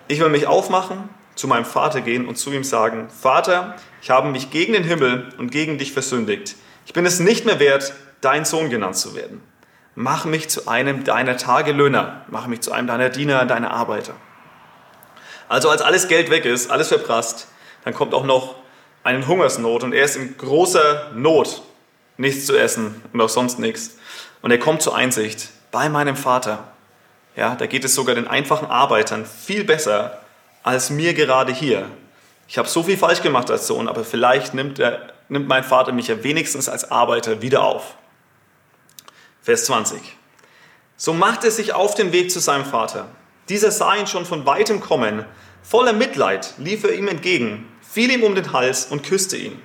Ich 0.08 0.18
will 0.18 0.28
mich 0.28 0.48
aufmachen, 0.48 1.08
zu 1.34 1.48
meinem 1.48 1.64
Vater 1.64 2.00
gehen 2.00 2.26
und 2.26 2.36
zu 2.36 2.52
ihm 2.52 2.64
sagen, 2.64 3.08
Vater, 3.08 3.76
ich 4.02 4.10
habe 4.10 4.28
mich 4.28 4.50
gegen 4.50 4.72
den 4.72 4.84
Himmel 4.84 5.28
und 5.38 5.50
gegen 5.50 5.78
dich 5.78 5.92
versündigt. 5.92 6.56
Ich 6.86 6.92
bin 6.92 7.06
es 7.06 7.18
nicht 7.18 7.44
mehr 7.46 7.58
wert, 7.58 7.94
dein 8.20 8.44
Sohn 8.44 8.70
genannt 8.70 8.96
zu 8.96 9.14
werden. 9.14 9.42
Mach 9.94 10.24
mich 10.24 10.48
zu 10.48 10.66
einem 10.66 11.04
deiner 11.04 11.36
Tagelöhner, 11.36 12.24
mach 12.28 12.46
mich 12.46 12.60
zu 12.60 12.72
einem 12.72 12.86
deiner 12.86 13.10
Diener, 13.10 13.44
deiner 13.44 13.70
Arbeiter. 13.70 14.14
Also 15.48 15.68
als 15.70 15.82
alles 15.82 16.08
Geld 16.08 16.30
weg 16.30 16.44
ist, 16.44 16.70
alles 16.70 16.88
verprasst, 16.88 17.48
dann 17.84 17.94
kommt 17.94 18.14
auch 18.14 18.24
noch 18.24 18.56
eine 19.02 19.26
Hungersnot 19.26 19.84
und 19.84 19.92
er 19.92 20.04
ist 20.04 20.16
in 20.16 20.36
großer 20.36 21.12
Not, 21.14 21.62
nichts 22.16 22.46
zu 22.46 22.56
essen 22.56 23.02
und 23.12 23.20
auch 23.20 23.28
sonst 23.28 23.58
nichts. 23.58 23.98
Und 24.40 24.50
er 24.50 24.58
kommt 24.58 24.82
zur 24.82 24.96
Einsicht, 24.96 25.50
bei 25.70 25.88
meinem 25.88 26.16
Vater, 26.16 26.72
ja, 27.36 27.54
da 27.54 27.66
geht 27.66 27.84
es 27.84 27.94
sogar 27.94 28.14
den 28.14 28.28
einfachen 28.28 28.66
Arbeitern 28.66 29.26
viel 29.26 29.64
besser 29.64 30.23
als 30.64 30.90
mir 30.90 31.14
gerade 31.14 31.52
hier. 31.52 31.88
Ich 32.48 32.58
habe 32.58 32.68
so 32.68 32.82
viel 32.82 32.96
falsch 32.96 33.22
gemacht 33.22 33.48
als 33.52 33.68
Sohn, 33.68 33.86
aber 33.86 34.04
vielleicht 34.04 34.52
nimmt, 34.52 34.80
er, 34.80 35.12
nimmt 35.28 35.46
mein 35.46 35.62
Vater 35.62 35.92
mich 35.92 36.08
ja 36.08 36.24
wenigstens 36.24 36.68
als 36.68 36.90
Arbeiter 36.90 37.40
wieder 37.40 37.62
auf. 37.62 37.94
Vers 39.40 39.66
20. 39.66 40.00
So 40.96 41.12
macht 41.12 41.44
er 41.44 41.52
sich 41.52 41.72
auf 41.72 41.94
den 41.94 42.10
Weg 42.10 42.32
zu 42.32 42.40
seinem 42.40 42.64
Vater. 42.64 43.06
Dieser 43.48 43.70
sah 43.70 43.94
ihn 43.94 44.08
schon 44.08 44.26
von 44.26 44.44
weitem 44.44 44.80
kommen. 44.80 45.24
Voller 45.62 45.92
Mitleid 45.92 46.54
lief 46.58 46.82
er 46.82 46.94
ihm 46.94 47.06
entgegen 47.06 47.68
fiel 47.94 48.10
ihm 48.10 48.24
um 48.24 48.34
den 48.34 48.52
Hals 48.52 48.86
und 48.86 49.04
küsste 49.04 49.36
ihn. 49.36 49.56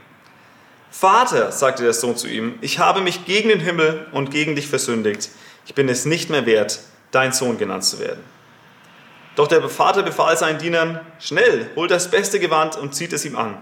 Vater, 0.91 1.51
sagte 1.51 1.82
der 1.82 1.94
Sohn 1.94 2.15
zu 2.15 2.27
ihm, 2.27 2.60
ich 2.62 2.77
habe 2.77 3.01
mich 3.01 3.25
gegen 3.25 3.50
den 3.50 3.60
Himmel 3.60 4.06
und 4.12 4.29
gegen 4.29 4.56
dich 4.56 4.68
versündigt. 4.68 5.29
Ich 5.65 5.74
bin 5.74 5.89
es 5.89 6.06
nicht 6.06 6.29
mehr 6.29 6.46
wert, 6.46 6.79
dein 7.10 7.34
Sohn 7.34 7.58
genannt 7.58 7.86
zu 7.86 7.98
werden. 7.98 8.24
Doch 9.39 9.48
der 9.48 9.69
Vater 9.69 10.03
befahl 10.03 10.36
seinen 10.36 10.60
Dienern, 10.60 11.00
schnell, 11.17 11.69
holt 11.77 11.91
das 11.91 12.12
beste 12.12 12.41
Gewand 12.41 12.75
und 12.75 12.93
zieht 12.93 13.13
es 13.13 13.24
ihm 13.24 13.38
an. 13.38 13.55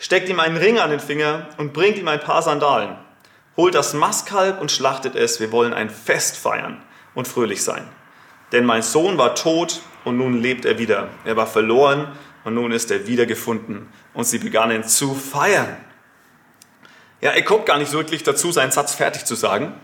Steckt 0.00 0.28
ihm 0.28 0.40
einen 0.40 0.56
Ring 0.56 0.80
an 0.80 0.90
den 0.90 0.98
Finger 0.98 1.46
und 1.56 1.72
bringt 1.72 1.98
ihm 1.98 2.08
ein 2.08 2.18
paar 2.18 2.42
Sandalen. 2.42 2.96
holt 3.56 3.76
das 3.76 3.94
Mastkalb 3.94 4.60
und 4.60 4.72
schlachtet 4.72 5.14
es. 5.14 5.38
Wir 5.38 5.52
wollen 5.52 5.72
ein 5.72 5.88
Fest 5.88 6.36
feiern 6.36 6.82
und 7.14 7.28
fröhlich 7.28 7.62
sein. 7.62 7.86
Denn 8.50 8.64
mein 8.64 8.82
Sohn 8.82 9.18
war 9.18 9.36
tot 9.36 9.82
und 10.04 10.16
nun 10.16 10.42
lebt 10.42 10.64
er 10.64 10.78
wieder. 10.78 11.10
Er 11.24 11.36
war 11.36 11.46
verloren 11.46 12.08
und 12.42 12.54
nun 12.54 12.72
ist 12.72 12.90
er 12.90 13.06
wiedergefunden. 13.06 13.88
Und 14.14 14.24
sie 14.24 14.38
begannen 14.38 14.82
zu 14.82 15.14
feiern. 15.14 15.76
Ja, 17.20 17.30
er 17.30 17.44
kommt 17.44 17.66
gar 17.66 17.78
nicht 17.78 17.92
wirklich 17.92 18.24
dazu, 18.24 18.50
seinen 18.50 18.72
Satz 18.72 18.96
fertig 18.96 19.26
zu 19.26 19.36
sagen, 19.36 19.74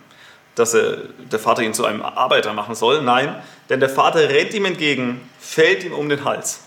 dass 0.57 0.75
er, 0.75 0.97
der 1.31 1.39
Vater 1.39 1.63
ihn 1.63 1.75
zu 1.75 1.85
einem 1.85 2.03
Arbeiter 2.03 2.53
machen 2.53 2.75
soll. 2.75 3.03
Nein, 3.03 3.37
denn 3.69 3.79
der 3.79 3.89
Vater 3.89 4.29
rennt 4.29 4.53
ihm 4.55 4.65
entgegen, 4.65 5.21
fällt 5.39 5.85
ihm 5.85 5.93
um 5.93 6.09
den 6.09 6.25
Hals. 6.25 6.61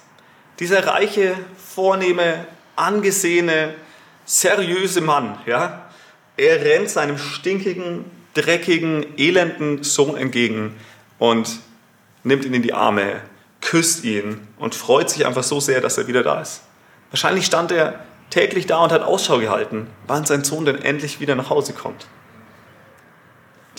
Dieser 0.60 0.88
reiche, 0.88 1.36
vornehme, 1.58 2.46
angesehene, 2.76 3.74
seriöse 4.26 5.02
Mann, 5.02 5.38
ja, 5.46 5.90
er 6.38 6.64
rennt 6.64 6.90
seinem 6.90 7.18
stinkigen, 7.18 8.06
dreckigen, 8.34 9.18
elenden 9.18 9.84
Sohn 9.84 10.16
entgegen 10.16 10.76
und 11.18 11.50
nimmt 12.24 12.46
ihn 12.46 12.54
in 12.54 12.62
die 12.62 12.74
Arme, 12.74 13.22
küsst 13.60 14.04
ihn 14.04 14.48
und 14.58 14.76
freut 14.76 15.10
sich 15.10 15.26
einfach 15.26 15.44
so 15.44 15.60
sehr, 15.60 15.82
dass 15.82 15.98
er 15.98 16.08
wieder 16.08 16.24
da 16.24 16.42
ist. 16.42 16.62
Wahrscheinlich 17.12 17.46
stand 17.46 17.72
er 17.72 18.06
täglich 18.30 18.68
da 18.68 18.84
und 18.84 18.92
hat 18.92 19.02
Ausschau 19.02 19.40
gehalten, 19.40 19.88
wann 20.06 20.26
sein 20.26 20.44
Sohn 20.44 20.66
denn 20.66 20.82
endlich 20.82 21.20
wieder 21.20 21.36
nach 21.36 21.50
Hause 21.50 21.74
kommt. 21.74 22.06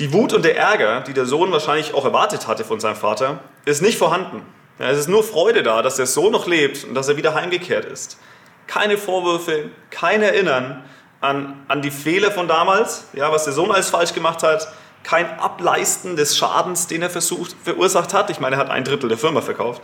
Die 0.00 0.14
Wut 0.14 0.32
und 0.32 0.46
der 0.46 0.56
Ärger, 0.56 1.02
die 1.02 1.12
der 1.12 1.26
Sohn 1.26 1.52
wahrscheinlich 1.52 1.92
auch 1.92 2.06
erwartet 2.06 2.46
hatte 2.46 2.64
von 2.64 2.80
seinem 2.80 2.96
Vater, 2.96 3.40
ist 3.66 3.82
nicht 3.82 3.98
vorhanden. 3.98 4.40
Ja, 4.78 4.88
es 4.88 4.98
ist 4.98 5.10
nur 5.10 5.22
Freude 5.22 5.62
da, 5.62 5.82
dass 5.82 5.96
der 5.96 6.06
Sohn 6.06 6.32
noch 6.32 6.46
lebt 6.46 6.84
und 6.84 6.94
dass 6.94 7.08
er 7.08 7.18
wieder 7.18 7.34
heimgekehrt 7.34 7.84
ist. 7.84 8.18
Keine 8.66 8.96
Vorwürfe, 8.96 9.68
kein 9.90 10.22
Erinnern 10.22 10.82
an, 11.20 11.62
an 11.68 11.82
die 11.82 11.90
Fehler 11.90 12.30
von 12.30 12.48
damals, 12.48 13.08
ja, 13.12 13.30
was 13.30 13.44
der 13.44 13.52
Sohn 13.52 13.70
alles 13.70 13.90
falsch 13.90 14.14
gemacht 14.14 14.42
hat, 14.42 14.68
kein 15.02 15.38
Ableisten 15.38 16.16
des 16.16 16.34
Schadens, 16.34 16.86
den 16.86 17.02
er 17.02 17.10
versucht, 17.10 17.54
verursacht 17.62 18.14
hat. 18.14 18.30
Ich 18.30 18.40
meine, 18.40 18.56
er 18.56 18.60
hat 18.60 18.70
ein 18.70 18.84
Drittel 18.84 19.10
der 19.10 19.18
Firma 19.18 19.42
verkauft. 19.42 19.82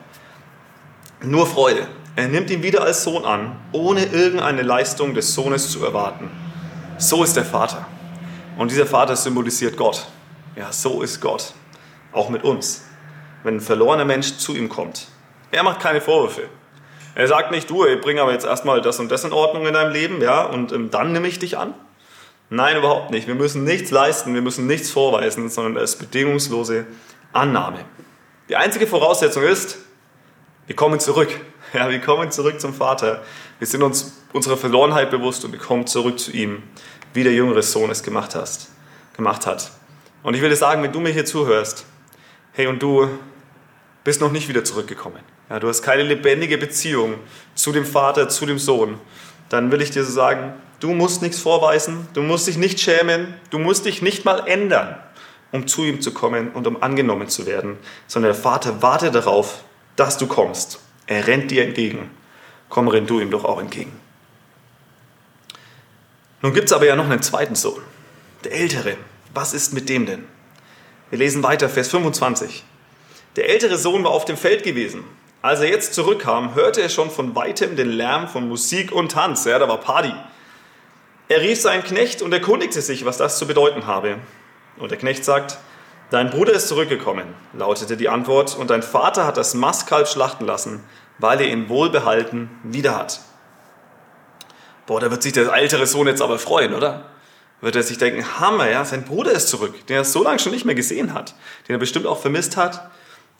Nur 1.20 1.46
Freude. 1.46 1.88
Er 2.16 2.28
nimmt 2.28 2.48
ihn 2.48 2.62
wieder 2.62 2.82
als 2.82 3.04
Sohn 3.04 3.26
an, 3.26 3.54
ohne 3.72 4.06
irgendeine 4.06 4.62
Leistung 4.62 5.12
des 5.12 5.34
Sohnes 5.34 5.70
zu 5.70 5.84
erwarten. 5.84 6.30
So 6.96 7.22
ist 7.22 7.36
der 7.36 7.44
Vater. 7.44 7.86
Und 8.56 8.70
dieser 8.70 8.86
Vater 8.86 9.16
symbolisiert 9.16 9.76
Gott. 9.76 10.06
Ja, 10.56 10.72
so 10.72 11.02
ist 11.02 11.20
Gott. 11.20 11.52
Auch 12.12 12.30
mit 12.30 12.44
uns. 12.44 12.84
Wenn 13.42 13.56
ein 13.56 13.60
verlorener 13.60 14.04
Mensch 14.04 14.38
zu 14.38 14.54
ihm 14.54 14.68
kommt. 14.68 15.08
Er 15.50 15.62
macht 15.62 15.80
keine 15.80 16.00
Vorwürfe. 16.00 16.48
Er 17.14 17.28
sagt 17.28 17.50
nicht, 17.50 17.70
du, 17.70 17.84
ich 17.86 18.00
bringe 18.00 18.20
aber 18.20 18.32
jetzt 18.32 18.44
erstmal 18.44 18.80
das 18.80 18.98
und 18.98 19.10
das 19.10 19.24
in 19.24 19.32
Ordnung 19.32 19.66
in 19.66 19.72
deinem 19.72 19.92
Leben, 19.92 20.20
ja, 20.20 20.44
und 20.44 20.72
ähm, 20.72 20.90
dann 20.90 21.12
nehme 21.12 21.28
ich 21.28 21.38
dich 21.38 21.56
an. 21.56 21.72
Nein, 22.50 22.76
überhaupt 22.76 23.10
nicht. 23.10 23.26
Wir 23.26 23.34
müssen 23.34 23.64
nichts 23.64 23.90
leisten, 23.90 24.34
wir 24.34 24.42
müssen 24.42 24.66
nichts 24.66 24.90
vorweisen, 24.90 25.48
sondern 25.48 25.82
es 25.82 25.94
ist 25.94 25.98
bedingungslose 25.98 26.86
Annahme. 27.32 27.78
Die 28.48 28.56
einzige 28.56 28.86
Voraussetzung 28.86 29.42
ist, 29.42 29.78
wir 30.66 30.76
kommen 30.76 31.00
zurück. 31.00 31.28
Ja, 31.72 31.90
wir 31.90 32.00
kommen 32.00 32.30
zurück 32.30 32.60
zum 32.60 32.72
Vater. 32.72 33.22
Wir 33.58 33.66
sind 33.66 33.82
uns 33.82 34.22
unserer 34.32 34.56
Verlorenheit 34.56 35.10
bewusst 35.10 35.44
und 35.44 35.50
wir 35.50 35.58
kommen 35.58 35.86
zurück 35.88 36.18
zu 36.18 36.30
ihm, 36.30 36.62
wie 37.16 37.24
der 37.24 37.32
jüngere 37.32 37.62
Sohn 37.62 37.90
es 37.90 38.02
gemacht, 38.02 38.34
hast, 38.34 38.68
gemacht 39.16 39.46
hat. 39.46 39.72
Und 40.22 40.34
ich 40.34 40.42
will 40.42 40.50
dir 40.50 40.56
sagen, 40.56 40.82
wenn 40.82 40.92
du 40.92 41.00
mir 41.00 41.10
hier 41.12 41.24
zuhörst, 41.24 41.86
hey, 42.52 42.66
und 42.66 42.82
du 42.82 43.08
bist 44.04 44.20
noch 44.20 44.30
nicht 44.30 44.48
wieder 44.48 44.64
zurückgekommen. 44.64 45.20
Ja, 45.48 45.58
du 45.58 45.68
hast 45.68 45.82
keine 45.82 46.02
lebendige 46.02 46.58
Beziehung 46.58 47.14
zu 47.54 47.72
dem 47.72 47.84
Vater, 47.84 48.28
zu 48.28 48.46
dem 48.46 48.58
Sohn. 48.58 49.00
Dann 49.48 49.72
will 49.72 49.80
ich 49.80 49.90
dir 49.90 50.04
so 50.04 50.12
sagen, 50.12 50.54
du 50.80 50.92
musst 50.92 51.22
nichts 51.22 51.40
vorweisen, 51.40 52.06
du 52.14 52.22
musst 52.22 52.46
dich 52.46 52.58
nicht 52.58 52.80
schämen, 52.80 53.34
du 53.50 53.58
musst 53.58 53.86
dich 53.86 54.02
nicht 54.02 54.24
mal 54.24 54.46
ändern, 54.46 54.96
um 55.52 55.66
zu 55.66 55.84
ihm 55.84 56.00
zu 56.00 56.12
kommen 56.12 56.50
und 56.50 56.66
um 56.66 56.82
angenommen 56.82 57.28
zu 57.28 57.46
werden, 57.46 57.78
sondern 58.06 58.32
der 58.32 58.40
Vater 58.40 58.82
wartet 58.82 59.14
darauf, 59.14 59.64
dass 59.96 60.18
du 60.18 60.26
kommst. 60.26 60.80
Er 61.06 61.26
rennt 61.26 61.50
dir 61.50 61.64
entgegen. 61.64 62.10
Komm, 62.68 62.88
renn 62.88 63.06
du 63.06 63.20
ihm 63.20 63.30
doch 63.30 63.44
auch 63.44 63.60
entgegen. 63.60 63.92
Nun 66.46 66.54
gibt 66.54 66.66
es 66.66 66.72
aber 66.72 66.86
ja 66.86 66.94
noch 66.94 67.10
einen 67.10 67.22
zweiten 67.22 67.56
Sohn, 67.56 67.82
der 68.44 68.52
ältere. 68.52 68.96
Was 69.34 69.52
ist 69.52 69.72
mit 69.72 69.88
dem 69.88 70.06
denn? 70.06 70.24
Wir 71.10 71.18
lesen 71.18 71.42
weiter, 71.42 71.68
Vers 71.68 71.88
25. 71.88 72.62
Der 73.34 73.48
ältere 73.48 73.76
Sohn 73.76 74.04
war 74.04 74.12
auf 74.12 74.26
dem 74.26 74.36
Feld 74.36 74.62
gewesen. 74.62 75.02
Als 75.42 75.58
er 75.58 75.68
jetzt 75.68 75.92
zurückkam, 75.92 76.54
hörte 76.54 76.82
er 76.82 76.88
schon 76.88 77.10
von 77.10 77.34
weitem 77.34 77.74
den 77.74 77.88
Lärm 77.88 78.28
von 78.28 78.48
Musik 78.48 78.92
und 78.92 79.10
Tanz. 79.10 79.44
Ja, 79.44 79.58
da 79.58 79.68
war 79.68 79.80
Party. 79.80 80.12
Er 81.26 81.40
rief 81.40 81.60
seinen 81.60 81.82
Knecht 81.82 82.22
und 82.22 82.32
erkundigte 82.32 82.80
sich, 82.80 83.04
was 83.04 83.16
das 83.16 83.38
zu 83.38 83.48
bedeuten 83.48 83.88
habe. 83.88 84.18
Und 84.78 84.92
der 84.92 84.98
Knecht 84.98 85.24
sagt, 85.24 85.58
Dein 86.10 86.30
Bruder 86.30 86.52
ist 86.52 86.68
zurückgekommen, 86.68 87.26
lautete 87.54 87.96
die 87.96 88.08
Antwort, 88.08 88.56
und 88.56 88.70
dein 88.70 88.84
Vater 88.84 89.26
hat 89.26 89.36
das 89.36 89.54
Mastkalb 89.54 90.06
schlachten 90.06 90.46
lassen, 90.46 90.84
weil 91.18 91.40
er 91.40 91.48
ihn 91.48 91.68
wohlbehalten 91.68 92.50
wieder 92.62 92.96
hat. 92.96 93.18
Boah, 94.86 95.00
da 95.00 95.10
wird 95.10 95.22
sich 95.22 95.32
der 95.32 95.52
ältere 95.52 95.86
Sohn 95.86 96.06
jetzt 96.06 96.22
aber 96.22 96.38
freuen, 96.38 96.74
oder? 96.74 97.06
Wird 97.60 97.74
er 97.74 97.82
sich 97.82 97.98
denken, 97.98 98.24
Hammer, 98.38 98.70
ja, 98.70 98.84
sein 98.84 99.04
Bruder 99.04 99.32
ist 99.32 99.48
zurück, 99.48 99.86
den 99.86 99.96
er 99.96 100.04
so 100.04 100.22
lange 100.22 100.38
schon 100.38 100.52
nicht 100.52 100.64
mehr 100.64 100.74
gesehen 100.74 101.14
hat, 101.14 101.34
den 101.66 101.74
er 101.74 101.78
bestimmt 101.78 102.06
auch 102.06 102.20
vermisst 102.20 102.56
hat. 102.56 102.88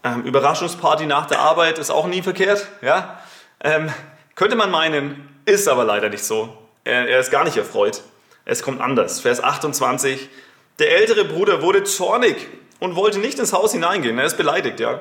Ähm, 0.02 0.22
Überraschungsparty 0.22 1.06
nach 1.06 1.26
der 1.26 1.40
Arbeit 1.40 1.78
ist 1.78 1.90
auch 1.90 2.06
nie 2.06 2.22
verkehrt, 2.22 2.66
ja? 2.82 3.20
Ähm, 3.60 3.90
könnte 4.34 4.56
man 4.56 4.70
meinen, 4.70 5.28
ist 5.44 5.68
aber 5.68 5.84
leider 5.84 6.08
nicht 6.08 6.24
so. 6.24 6.56
Er, 6.84 7.08
er 7.08 7.20
ist 7.20 7.30
gar 7.30 7.44
nicht 7.44 7.56
erfreut. 7.56 8.02
Es 8.44 8.62
kommt 8.62 8.80
anders. 8.80 9.20
Vers 9.20 9.42
28. 9.42 10.28
Der 10.78 10.96
ältere 10.96 11.24
Bruder 11.24 11.62
wurde 11.62 11.84
zornig 11.84 12.36
und 12.80 12.96
wollte 12.96 13.18
nicht 13.18 13.38
ins 13.38 13.52
Haus 13.52 13.72
hineingehen. 13.72 14.18
Er 14.18 14.26
ist 14.26 14.36
beleidigt, 14.36 14.80
ja. 14.80 15.00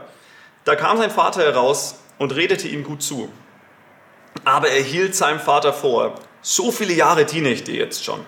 Da 0.63 0.75
kam 0.75 0.97
sein 0.97 1.11
Vater 1.11 1.41
heraus 1.41 1.99
und 2.17 2.35
redete 2.35 2.67
ihm 2.67 2.83
gut 2.83 3.03
zu. 3.03 3.31
Aber 4.43 4.69
er 4.69 4.81
hielt 4.81 5.15
seinem 5.15 5.39
Vater 5.39 5.73
vor, 5.73 6.15
so 6.45 6.71
viele 6.71 6.93
Jahre 6.93 7.25
diene 7.25 7.49
ich 7.49 7.63
dir 7.63 7.73
jetzt 7.73 8.05
schon 8.05 8.19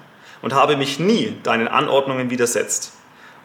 und 0.41 0.55
habe 0.55 0.75
mich 0.75 0.97
nie 0.97 1.37
deinen 1.43 1.67
Anordnungen 1.67 2.31
widersetzt. 2.31 2.93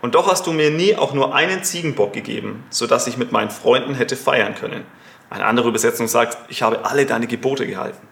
Und 0.01 0.15
doch 0.15 0.31
hast 0.31 0.47
du 0.47 0.53
mir 0.53 0.71
nie 0.71 0.97
auch 0.97 1.13
nur 1.13 1.35
einen 1.35 1.63
Ziegenbock 1.63 2.15
gegeben, 2.15 2.65
sodass 2.71 3.07
ich 3.07 3.19
mit 3.19 3.33
meinen 3.33 3.51
Freunden 3.51 3.95
hätte 3.95 4.17
feiern 4.17 4.55
können. 4.55 4.87
Eine 5.29 5.45
andere 5.45 5.69
Übersetzung 5.69 6.09
sagt, 6.09 6.39
ich 6.49 6.63
habe 6.63 6.87
alle 6.87 7.05
deine 7.05 7.27
Gebote 7.27 7.67
gehalten. 7.67 8.09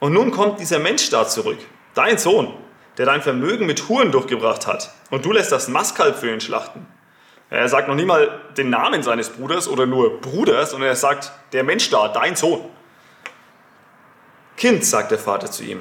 Und 0.00 0.12
nun 0.12 0.32
kommt 0.32 0.58
dieser 0.58 0.80
Mensch 0.80 1.08
da 1.10 1.28
zurück, 1.28 1.58
dein 1.94 2.18
Sohn, 2.18 2.52
der 2.98 3.06
dein 3.06 3.22
Vermögen 3.22 3.66
mit 3.66 3.88
Huren 3.88 4.10
durchgebracht 4.10 4.66
hat, 4.66 4.92
und 5.10 5.24
du 5.24 5.30
lässt 5.30 5.52
das 5.52 5.68
Mastkalb 5.68 6.16
für 6.16 6.32
ihn 6.32 6.40
schlachten. 6.40 6.84
Er 7.48 7.68
sagt 7.68 7.86
noch 7.86 7.94
nie 7.94 8.04
mal 8.04 8.40
den 8.56 8.70
Namen 8.70 9.04
seines 9.04 9.28
Bruders 9.28 9.68
oder 9.68 9.86
nur 9.86 10.20
Bruders, 10.20 10.72
sondern 10.72 10.88
er 10.88 10.96
sagt, 10.96 11.30
der 11.52 11.62
Mensch 11.62 11.90
da, 11.90 12.08
dein 12.08 12.34
Sohn. 12.34 12.64
Kind, 14.60 14.84
sagt 14.84 15.10
der 15.10 15.18
Vater 15.18 15.50
zu 15.50 15.64
ihm, 15.64 15.80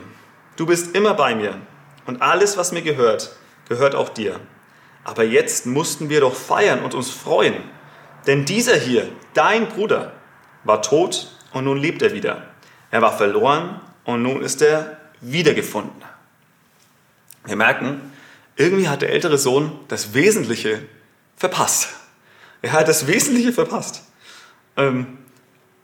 du 0.55 0.65
bist 0.65 0.95
immer 0.95 1.13
bei 1.13 1.35
mir 1.35 1.57
und 2.05 2.21
alles, 2.21 2.55
was 2.55 2.71
mir 2.71 2.81
gehört, 2.81 3.35
gehört 3.67 3.93
auch 3.93 4.07
dir. 4.07 4.39
Aber 5.03 5.25
jetzt 5.25 5.65
mussten 5.65 6.07
wir 6.07 6.21
doch 6.21 6.33
feiern 6.33 6.81
und 6.81 6.93
uns 6.93 7.09
freuen, 7.09 7.55
denn 8.25 8.45
dieser 8.45 8.77
hier, 8.77 9.09
dein 9.33 9.67
Bruder, 9.67 10.13
war 10.63 10.81
tot 10.81 11.29
und 11.51 11.65
nun 11.65 11.77
lebt 11.77 12.01
er 12.01 12.13
wieder. 12.13 12.47
Er 12.89 13.01
war 13.01 13.17
verloren 13.17 13.81
und 14.05 14.21
nun 14.21 14.41
ist 14.41 14.61
er 14.61 14.97
wiedergefunden. 15.19 16.01
Wir 17.43 17.57
merken, 17.57 18.13
irgendwie 18.55 18.87
hat 18.87 19.01
der 19.01 19.09
ältere 19.09 19.37
Sohn 19.37 19.77
das 19.89 20.13
Wesentliche 20.13 20.83
verpasst. 21.35 21.89
Er 22.61 22.71
hat 22.71 22.87
das 22.87 23.07
Wesentliche 23.07 23.51
verpasst. 23.51 24.03
Ähm, 24.77 25.17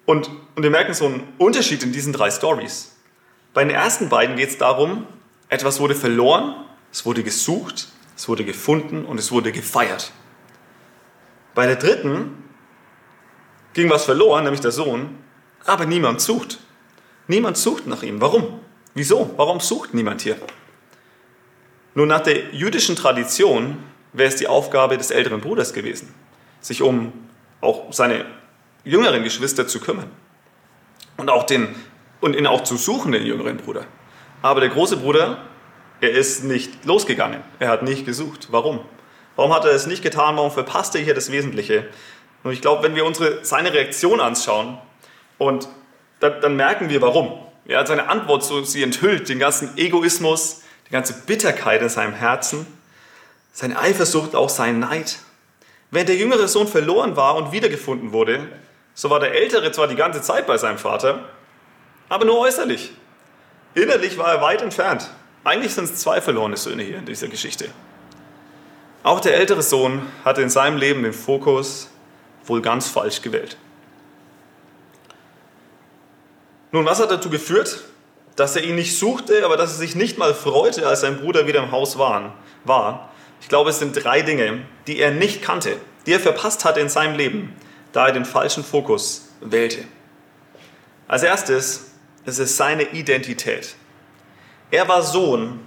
und, 0.05 0.29
und 0.55 0.63
wir 0.63 0.69
merken 0.69 0.93
so 0.93 1.05
einen 1.05 1.33
Unterschied 1.37 1.83
in 1.83 1.91
diesen 1.91 2.13
drei 2.13 2.29
Stories. 2.31 2.95
Bei 3.53 3.63
den 3.63 3.73
ersten 3.73 4.09
beiden 4.09 4.35
geht 4.35 4.49
es 4.49 4.57
darum, 4.57 5.07
etwas 5.49 5.79
wurde 5.79 5.95
verloren, 5.95 6.55
es 6.91 7.05
wurde 7.05 7.23
gesucht, 7.23 7.87
es 8.15 8.27
wurde 8.27 8.45
gefunden 8.45 9.05
und 9.05 9.19
es 9.19 9.31
wurde 9.31 9.51
gefeiert. 9.51 10.11
Bei 11.53 11.65
der 11.65 11.75
dritten 11.75 12.43
ging 13.73 13.89
was 13.89 14.05
verloren, 14.05 14.43
nämlich 14.43 14.61
der 14.61 14.71
Sohn, 14.71 15.17
aber 15.65 15.85
niemand 15.85 16.21
sucht. 16.21 16.59
Niemand 17.27 17.57
sucht 17.57 17.87
nach 17.87 18.03
ihm. 18.03 18.21
Warum? 18.21 18.59
Wieso? 18.93 19.33
Warum 19.37 19.59
sucht 19.59 19.93
niemand 19.93 20.21
hier? 20.21 20.37
Nun, 21.95 22.07
nach 22.07 22.21
der 22.21 22.53
jüdischen 22.53 22.95
Tradition 22.95 23.77
wäre 24.13 24.29
es 24.29 24.35
die 24.35 24.47
Aufgabe 24.47 24.97
des 24.97 25.11
älteren 25.11 25.41
Bruders 25.41 25.73
gewesen, 25.73 26.13
sich 26.61 26.81
um 26.81 27.13
auch 27.61 27.91
seine 27.93 28.25
jüngeren 28.85 29.23
Geschwister 29.23 29.67
zu 29.67 29.79
kümmern 29.79 30.09
und 31.17 31.29
auch 31.29 31.43
den 31.43 31.75
und 32.21 32.35
ihn 32.35 32.47
auch 32.47 32.63
zu 32.63 32.77
suchen, 32.77 33.11
den 33.11 33.25
jüngeren 33.25 33.57
Bruder. 33.57 33.85
Aber 34.41 34.61
der 34.61 34.69
große 34.69 34.97
Bruder, 34.97 35.39
er 36.01 36.11
ist 36.11 36.43
nicht 36.43 36.85
losgegangen. 36.85 37.41
Er 37.59 37.69
hat 37.69 37.83
nicht 37.83 38.05
gesucht. 38.05 38.47
Warum? 38.51 38.79
Warum 39.35 39.53
hat 39.53 39.65
er 39.65 39.71
es 39.71 39.85
nicht 39.85 40.01
getan? 40.01 40.37
Warum 40.37 40.51
verpasst 40.51 40.95
er 40.95 41.01
hier 41.01 41.13
das 41.13 41.31
Wesentliche? 41.31 41.87
Und 42.43 42.53
ich 42.53 42.61
glaube, 42.61 42.83
wenn 42.83 42.95
wir 42.95 43.05
unsere, 43.05 43.43
seine 43.43 43.73
Reaktion 43.73 44.21
anschauen, 44.21 44.77
und 45.37 45.67
dann, 46.19 46.41
dann 46.41 46.55
merken 46.55 46.89
wir 46.89 47.01
warum. 47.01 47.39
Ja, 47.65 47.85
seine 47.85 48.07
Antwort, 48.07 48.43
so, 48.43 48.63
sie 48.63 48.83
enthüllt 48.83 49.27
den 49.27 49.39
ganzen 49.39 49.77
Egoismus, 49.77 50.61
die 50.87 50.91
ganze 50.91 51.13
Bitterkeit 51.25 51.81
in 51.81 51.89
seinem 51.89 52.13
Herzen, 52.13 52.65
seine 53.51 53.77
Eifersucht, 53.79 54.35
auch 54.35 54.49
sein 54.49 54.79
Neid. 54.79 55.17
Während 55.91 56.09
der 56.09 56.15
jüngere 56.15 56.47
Sohn 56.47 56.67
verloren 56.67 57.15
war 57.15 57.35
und 57.35 57.51
wiedergefunden 57.51 58.11
wurde, 58.11 58.47
so 58.95 59.09
war 59.09 59.19
der 59.19 59.33
ältere 59.35 59.71
zwar 59.71 59.87
die 59.87 59.95
ganze 59.95 60.21
Zeit 60.21 60.47
bei 60.47 60.57
seinem 60.57 60.77
Vater, 60.77 61.19
aber 62.09 62.25
nur 62.25 62.39
äußerlich. 62.39 62.91
Innerlich 63.73 64.17
war 64.17 64.33
er 64.33 64.41
weit 64.41 64.61
entfernt. 64.61 65.11
Eigentlich 65.43 65.73
sind 65.73 65.83
es 65.83 65.97
zwei 65.97 66.21
verlorene 66.21 66.57
Söhne 66.57 66.81
hier 66.81 66.97
in 66.97 67.05
dieser 67.05 67.27
Geschichte. 67.27 67.69
Auch 69.03 69.19
der 69.19 69.35
ältere 69.35 69.61
Sohn 69.61 70.01
hatte 70.23 70.41
in 70.41 70.49
seinem 70.49 70.77
Leben 70.77 71.03
den 71.03 71.13
Fokus 71.13 71.89
wohl 72.45 72.61
ganz 72.61 72.87
falsch 72.87 73.21
gewählt. 73.21 73.57
Nun, 76.71 76.85
was 76.85 76.99
hat 76.99 77.11
dazu 77.11 77.29
geführt, 77.29 77.83
dass 78.35 78.55
er 78.55 78.63
ihn 78.63 78.75
nicht 78.75 78.97
suchte, 78.97 79.45
aber 79.45 79.57
dass 79.57 79.73
er 79.73 79.77
sich 79.77 79.95
nicht 79.95 80.17
mal 80.17 80.33
freute, 80.33 80.87
als 80.87 81.01
sein 81.01 81.17
Bruder 81.17 81.47
wieder 81.47 81.61
im 81.61 81.71
Haus 81.71 81.97
war? 81.97 82.33
Ich 83.41 83.49
glaube, 83.49 83.69
es 83.69 83.79
sind 83.79 84.03
drei 84.03 84.21
Dinge, 84.21 84.65
die 84.87 84.99
er 84.99 85.11
nicht 85.11 85.41
kannte, 85.41 85.77
die 86.05 86.13
er 86.13 86.19
verpasst 86.19 86.65
hatte 86.65 86.79
in 86.79 86.89
seinem 86.89 87.15
Leben, 87.15 87.55
da 87.95 88.07
er 88.07 88.11
den 88.11 88.25
falschen 88.25 88.63
Fokus 88.63 89.29
wählte. 89.39 89.85
Als 91.07 91.23
erstes 91.23 91.91
ist 92.25 92.39
es 92.39 92.57
seine 92.57 92.83
Identität. 92.91 93.75
Er 94.69 94.89
war 94.89 95.01
Sohn, 95.01 95.61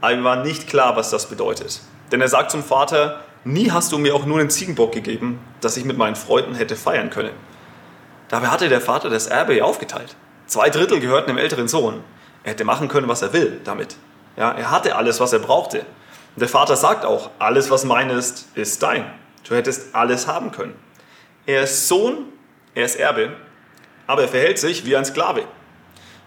aber 0.00 0.14
ihm 0.14 0.24
war 0.24 0.36
nicht 0.36 0.66
klar, 0.66 0.96
was 0.96 1.10
das 1.10 1.28
bedeutet. 1.28 1.82
Denn 2.10 2.22
er 2.22 2.28
sagt 2.28 2.52
zum 2.52 2.62
Vater, 2.62 3.20
nie 3.44 3.70
hast 3.70 3.92
du 3.92 3.98
mir 3.98 4.14
auch 4.14 4.24
nur 4.24 4.40
einen 4.40 4.48
Ziegenbock 4.48 4.92
gegeben, 4.92 5.40
dass 5.60 5.76
ich 5.76 5.84
mit 5.84 5.98
meinen 5.98 6.16
Freunden 6.16 6.54
hätte 6.54 6.74
feiern 6.74 7.10
können. 7.10 7.34
Dabei 8.28 8.46
hatte 8.46 8.70
der 8.70 8.80
Vater 8.80 9.10
das 9.10 9.26
Erbe 9.26 9.54
ja 9.54 9.64
aufgeteilt. 9.64 10.16
Zwei 10.46 10.70
Drittel 10.70 11.00
gehörten 11.00 11.28
dem 11.28 11.38
älteren 11.38 11.68
Sohn. 11.68 12.02
Er 12.44 12.52
hätte 12.52 12.64
machen 12.64 12.88
können, 12.88 13.08
was 13.08 13.20
er 13.20 13.34
will 13.34 13.60
damit. 13.62 13.96
Ja, 14.38 14.52
er 14.52 14.70
hatte 14.70 14.96
alles, 14.96 15.20
was 15.20 15.34
er 15.34 15.38
brauchte. 15.38 15.80
Und 15.80 16.40
der 16.40 16.48
Vater 16.48 16.76
sagt 16.76 17.04
auch, 17.04 17.30
alles, 17.38 17.70
was 17.70 17.84
mein 17.84 18.08
ist, 18.08 18.48
ist 18.54 18.82
dein. 18.82 19.04
Du 19.46 19.54
hättest 19.54 19.94
alles 19.94 20.26
haben 20.26 20.50
können. 20.50 20.83
Er 21.46 21.64
ist 21.64 21.88
Sohn, 21.88 22.26
er 22.74 22.84
ist 22.84 22.96
Erbe, 22.96 23.36
aber 24.06 24.22
er 24.22 24.28
verhält 24.28 24.58
sich 24.58 24.84
wie 24.84 24.96
ein 24.96 25.04
Sklave. 25.04 25.46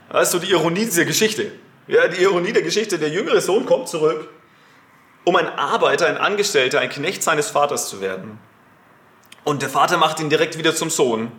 Das 0.09 0.23
ist 0.23 0.31
so 0.31 0.39
die 0.39 0.51
Ironie 0.51 0.85
dieser 0.85 1.05
Geschichte. 1.05 1.51
Ja, 1.87 2.07
die 2.07 2.21
Ironie 2.21 2.53
der 2.53 2.61
Geschichte, 2.61 2.99
der 2.99 3.09
jüngere 3.09 3.41
Sohn 3.41 3.65
kommt 3.65 3.87
zurück, 3.87 4.29
um 5.23 5.35
ein 5.35 5.47
Arbeiter, 5.47 6.07
ein 6.07 6.17
Angestellter, 6.17 6.79
ein 6.79 6.89
Knecht 6.89 7.23
seines 7.23 7.49
Vaters 7.49 7.89
zu 7.89 8.01
werden. 8.01 8.39
Und 9.43 9.61
der 9.61 9.69
Vater 9.69 9.97
macht 9.97 10.19
ihn 10.19 10.29
direkt 10.29 10.57
wieder 10.57 10.75
zum 10.75 10.89
Sohn. 10.89 11.31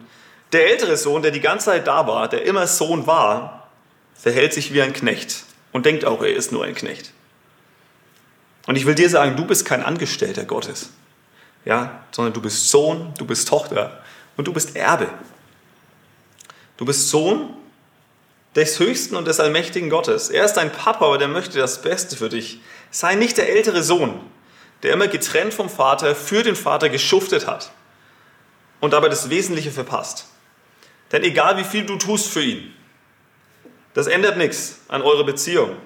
Der 0.52 0.70
ältere 0.70 0.96
Sohn, 0.96 1.22
der 1.22 1.30
die 1.30 1.40
ganze 1.40 1.66
Zeit 1.66 1.86
da 1.86 2.06
war, 2.06 2.28
der 2.28 2.44
immer 2.44 2.66
Sohn 2.66 3.06
war, 3.06 3.68
verhält 4.14 4.54
sich 4.54 4.72
wie 4.72 4.82
ein 4.82 4.94
Knecht 4.94 5.44
und 5.72 5.86
denkt 5.86 6.04
auch, 6.04 6.22
er 6.22 6.34
ist 6.34 6.50
nur 6.52 6.64
ein 6.64 6.74
Knecht. 6.74 7.12
Und 8.66 8.76
ich 8.76 8.86
will 8.86 8.94
dir 8.94 9.08
sagen, 9.08 9.36
du 9.36 9.46
bist 9.46 9.64
kein 9.64 9.82
Angestellter 9.82 10.44
Gottes, 10.44 10.90
ja, 11.68 12.02
sondern 12.12 12.32
du 12.32 12.40
bist 12.40 12.70
Sohn, 12.70 13.12
du 13.18 13.26
bist 13.26 13.46
Tochter 13.46 14.02
und 14.38 14.48
du 14.48 14.54
bist 14.54 14.74
Erbe. 14.74 15.06
Du 16.78 16.86
bist 16.86 17.10
Sohn 17.10 17.50
des 18.56 18.80
Höchsten 18.80 19.14
und 19.16 19.28
des 19.28 19.38
Allmächtigen 19.38 19.90
Gottes. 19.90 20.30
Er 20.30 20.46
ist 20.46 20.54
dein 20.54 20.72
Papa, 20.72 21.04
aber 21.04 21.18
der 21.18 21.28
möchte 21.28 21.58
das 21.58 21.82
Beste 21.82 22.16
für 22.16 22.30
dich. 22.30 22.62
Sei 22.90 23.16
nicht 23.16 23.36
der 23.36 23.50
ältere 23.50 23.82
Sohn, 23.82 24.18
der 24.82 24.94
immer 24.94 25.08
getrennt 25.08 25.52
vom 25.52 25.68
Vater 25.68 26.14
für 26.14 26.42
den 26.42 26.56
Vater 26.56 26.88
geschuftet 26.88 27.46
hat 27.46 27.70
und 28.80 28.94
dabei 28.94 29.10
das 29.10 29.28
Wesentliche 29.28 29.70
verpasst. 29.70 30.26
Denn 31.12 31.22
egal 31.22 31.58
wie 31.58 31.64
viel 31.64 31.84
du 31.84 31.96
tust 31.96 32.28
für 32.28 32.42
ihn, 32.42 32.74
das 33.92 34.06
ändert 34.06 34.38
nichts 34.38 34.80
an 34.88 35.02
eurer 35.02 35.24
Beziehung. 35.24 35.76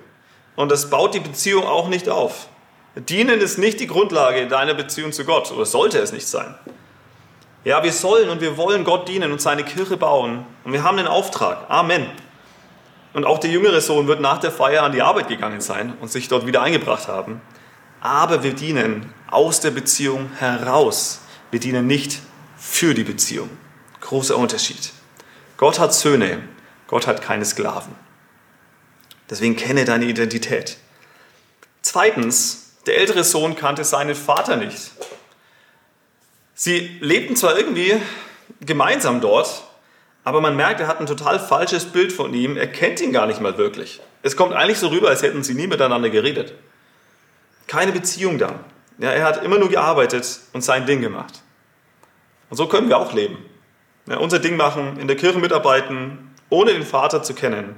Und 0.54 0.70
das 0.70 0.90
baut 0.90 1.14
die 1.14 1.20
Beziehung 1.20 1.66
auch 1.66 1.88
nicht 1.88 2.08
auf. 2.08 2.46
Dienen 2.96 3.40
ist 3.40 3.58
nicht 3.58 3.80
die 3.80 3.86
Grundlage 3.86 4.48
deiner 4.48 4.74
Beziehung 4.74 5.12
zu 5.12 5.24
Gott, 5.24 5.50
oder 5.50 5.64
sollte 5.64 5.98
es 5.98 6.12
nicht 6.12 6.26
sein. 6.26 6.54
Ja, 7.64 7.82
wir 7.82 7.92
sollen 7.92 8.28
und 8.28 8.40
wir 8.40 8.56
wollen 8.56 8.84
Gott 8.84 9.08
dienen 9.08 9.32
und 9.32 9.40
seine 9.40 9.64
Kirche 9.64 9.96
bauen. 9.96 10.44
Und 10.64 10.72
wir 10.72 10.82
haben 10.82 10.96
den 10.96 11.06
Auftrag. 11.06 11.70
Amen. 11.70 12.06
Und 13.14 13.24
auch 13.24 13.38
der 13.38 13.50
jüngere 13.50 13.80
Sohn 13.80 14.08
wird 14.08 14.20
nach 14.20 14.38
der 14.38 14.50
Feier 14.50 14.82
an 14.82 14.92
die 14.92 15.02
Arbeit 15.02 15.28
gegangen 15.28 15.60
sein 15.60 15.94
und 16.00 16.10
sich 16.10 16.28
dort 16.28 16.46
wieder 16.46 16.62
eingebracht 16.62 17.08
haben. 17.08 17.40
Aber 18.00 18.42
wir 18.42 18.52
dienen 18.54 19.12
aus 19.30 19.60
der 19.60 19.70
Beziehung 19.70 20.30
heraus. 20.38 21.20
Wir 21.50 21.60
dienen 21.60 21.86
nicht 21.86 22.18
für 22.56 22.94
die 22.94 23.04
Beziehung. 23.04 23.48
Großer 24.00 24.36
Unterschied. 24.36 24.92
Gott 25.56 25.78
hat 25.78 25.94
Söhne, 25.94 26.42
Gott 26.88 27.06
hat 27.06 27.22
keine 27.22 27.44
Sklaven. 27.44 27.94
Deswegen 29.30 29.54
kenne 29.54 29.84
deine 29.84 30.06
Identität. 30.06 30.78
Zweitens, 31.82 32.61
der 32.86 32.98
ältere 32.98 33.24
Sohn 33.24 33.56
kannte 33.56 33.84
seinen 33.84 34.14
Vater 34.14 34.56
nicht. 34.56 34.92
Sie 36.54 36.98
lebten 37.00 37.36
zwar 37.36 37.56
irgendwie 37.56 38.00
gemeinsam 38.60 39.20
dort, 39.20 39.64
aber 40.24 40.40
man 40.40 40.56
merkt, 40.56 40.80
er 40.80 40.86
hat 40.86 41.00
ein 41.00 41.06
total 41.06 41.40
falsches 41.40 41.86
Bild 41.86 42.12
von 42.12 42.32
ihm. 42.34 42.56
Er 42.56 42.68
kennt 42.68 43.00
ihn 43.00 43.12
gar 43.12 43.26
nicht 43.26 43.40
mal 43.40 43.58
wirklich. 43.58 44.00
Es 44.22 44.36
kommt 44.36 44.52
eigentlich 44.52 44.78
so 44.78 44.88
rüber, 44.88 45.08
als 45.08 45.22
hätten 45.22 45.42
sie 45.42 45.54
nie 45.54 45.66
miteinander 45.66 46.10
geredet. 46.10 46.54
Keine 47.66 47.92
Beziehung 47.92 48.38
da. 48.38 48.60
Ja, 48.98 49.10
er 49.10 49.24
hat 49.24 49.42
immer 49.42 49.58
nur 49.58 49.68
gearbeitet 49.68 50.40
und 50.52 50.62
sein 50.62 50.86
Ding 50.86 51.00
gemacht. 51.00 51.42
Und 52.50 52.56
so 52.56 52.68
können 52.68 52.88
wir 52.88 52.98
auch 52.98 53.12
leben. 53.12 53.38
Ja, 54.06 54.18
unser 54.18 54.38
Ding 54.38 54.56
machen, 54.56 54.98
in 55.00 55.08
der 55.08 55.16
Kirche 55.16 55.38
mitarbeiten, 55.38 56.32
ohne 56.50 56.72
den 56.72 56.84
Vater 56.84 57.22
zu 57.22 57.34
kennen. 57.34 57.76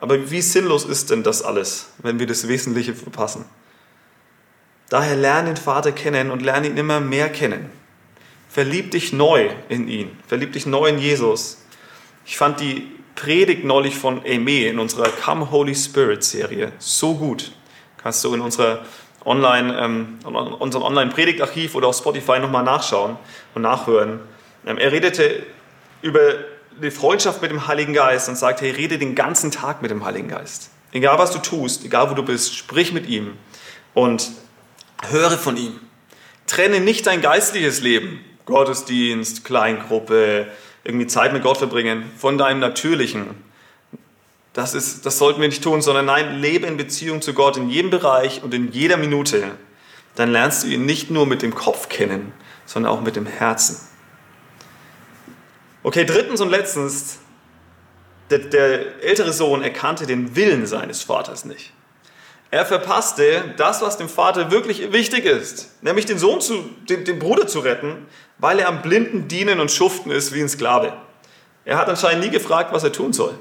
Aber 0.00 0.30
wie 0.30 0.40
sinnlos 0.40 0.84
ist 0.84 1.10
denn 1.10 1.22
das 1.22 1.42
alles, 1.42 1.88
wenn 1.98 2.18
wir 2.18 2.26
das 2.26 2.48
Wesentliche 2.48 2.94
verpassen? 2.94 3.44
Daher 4.88 5.16
lerne 5.16 5.54
den 5.54 5.56
Vater 5.56 5.92
kennen 5.92 6.30
und 6.30 6.42
lerne 6.42 6.68
ihn 6.68 6.76
immer 6.76 7.00
mehr 7.00 7.28
kennen. 7.28 7.70
Verlieb 8.48 8.92
dich 8.92 9.12
neu 9.12 9.48
in 9.68 9.88
ihn. 9.88 10.16
Verlieb 10.28 10.52
dich 10.52 10.66
neu 10.66 10.86
in 10.88 10.98
Jesus. 10.98 11.64
Ich 12.24 12.36
fand 12.36 12.60
die 12.60 12.90
Predigt 13.14 13.64
neulich 13.64 13.96
von 13.96 14.22
Aimee 14.24 14.68
in 14.68 14.78
unserer 14.78 15.08
Come 15.08 15.50
Holy 15.50 15.74
Spirit 15.74 16.24
Serie 16.24 16.72
so 16.78 17.14
gut. 17.14 17.52
Kannst 18.02 18.24
du 18.24 18.34
in 18.34 18.40
unserer 18.40 18.84
Online, 19.24 19.78
ähm, 19.78 20.18
unserem 20.24 20.84
Online-Predigtarchiv 20.84 21.74
oder 21.74 21.88
auf 21.88 21.96
Spotify 21.96 22.38
nochmal 22.40 22.64
nachschauen 22.64 23.16
und 23.54 23.62
nachhören. 23.62 24.20
Ähm, 24.66 24.78
er 24.78 24.92
redete 24.92 25.44
über 26.02 26.20
die 26.82 26.90
Freundschaft 26.90 27.40
mit 27.40 27.50
dem 27.50 27.66
Heiligen 27.66 27.94
Geist 27.94 28.28
und 28.28 28.36
sagt, 28.36 28.60
hey, 28.60 28.70
rede 28.70 28.98
den 28.98 29.14
ganzen 29.14 29.50
Tag 29.50 29.80
mit 29.80 29.90
dem 29.90 30.04
Heiligen 30.04 30.28
Geist. 30.28 30.70
Egal 30.92 31.18
was 31.18 31.30
du 31.30 31.38
tust, 31.38 31.84
egal 31.84 32.10
wo 32.10 32.14
du 32.14 32.22
bist, 32.22 32.54
sprich 32.54 32.92
mit 32.92 33.08
ihm 33.08 33.36
und 33.94 34.30
höre 35.10 35.38
von 35.38 35.56
ihm. 35.56 35.80
Trenne 36.46 36.80
nicht 36.80 37.06
dein 37.06 37.22
geistliches 37.22 37.80
Leben, 37.80 38.20
Gottesdienst, 38.46 39.44
Kleingruppe, 39.44 40.48
irgendwie 40.84 41.06
Zeit 41.06 41.32
mit 41.32 41.42
Gott 41.42 41.58
verbringen, 41.58 42.10
von 42.18 42.38
deinem 42.38 42.60
Natürlichen. 42.60 43.26
Das, 44.52 44.74
ist, 44.74 45.04
das 45.04 45.18
sollten 45.18 45.40
wir 45.40 45.48
nicht 45.48 45.64
tun, 45.64 45.82
sondern 45.82 46.06
nein, 46.06 46.40
lebe 46.40 46.66
in 46.66 46.76
Beziehung 46.76 47.22
zu 47.22 47.34
Gott 47.34 47.56
in 47.56 47.70
jedem 47.70 47.90
Bereich 47.90 48.42
und 48.42 48.54
in 48.54 48.70
jeder 48.70 48.96
Minute. 48.96 49.42
Dann 50.14 50.30
lernst 50.30 50.62
du 50.62 50.68
ihn 50.68 50.86
nicht 50.86 51.10
nur 51.10 51.26
mit 51.26 51.42
dem 51.42 51.54
Kopf 51.54 51.88
kennen, 51.88 52.32
sondern 52.66 52.92
auch 52.92 53.00
mit 53.00 53.16
dem 53.16 53.26
Herzen. 53.26 53.76
Okay, 55.82 56.04
drittens 56.06 56.40
und 56.40 56.48
letztens, 56.50 57.18
der, 58.30 58.38
der 58.38 59.02
ältere 59.02 59.32
Sohn 59.34 59.62
erkannte 59.62 60.06
den 60.06 60.34
Willen 60.34 60.66
seines 60.66 61.02
Vaters 61.02 61.44
nicht. 61.44 61.73
Er 62.54 62.64
verpasste 62.64 63.52
das, 63.56 63.82
was 63.82 63.96
dem 63.96 64.08
Vater 64.08 64.52
wirklich 64.52 64.92
wichtig 64.92 65.24
ist, 65.24 65.82
nämlich 65.82 66.06
den 66.06 66.20
Sohn 66.20 66.40
zu, 66.40 66.64
den, 66.88 67.04
den 67.04 67.18
Bruder 67.18 67.48
zu 67.48 67.58
retten, 67.58 68.06
weil 68.38 68.60
er 68.60 68.68
am 68.68 68.80
blinden 68.80 69.26
Dienen 69.26 69.58
und 69.58 69.72
Schuften 69.72 70.12
ist 70.12 70.32
wie 70.32 70.40
ein 70.40 70.48
Sklave. 70.48 70.92
Er 71.64 71.76
hat 71.76 71.88
anscheinend 71.88 72.22
nie 72.22 72.30
gefragt, 72.30 72.72
was 72.72 72.84
er 72.84 72.92
tun 72.92 73.12
soll. 73.12 73.34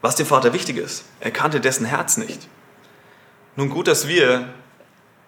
Was 0.00 0.14
dem 0.14 0.26
Vater 0.26 0.52
wichtig 0.52 0.76
ist. 0.76 1.06
Er 1.18 1.32
kannte 1.32 1.58
dessen 1.58 1.86
Herz 1.86 2.18
nicht. 2.18 2.46
Nun 3.56 3.68
gut, 3.68 3.88
dass 3.88 4.06
wir 4.06 4.48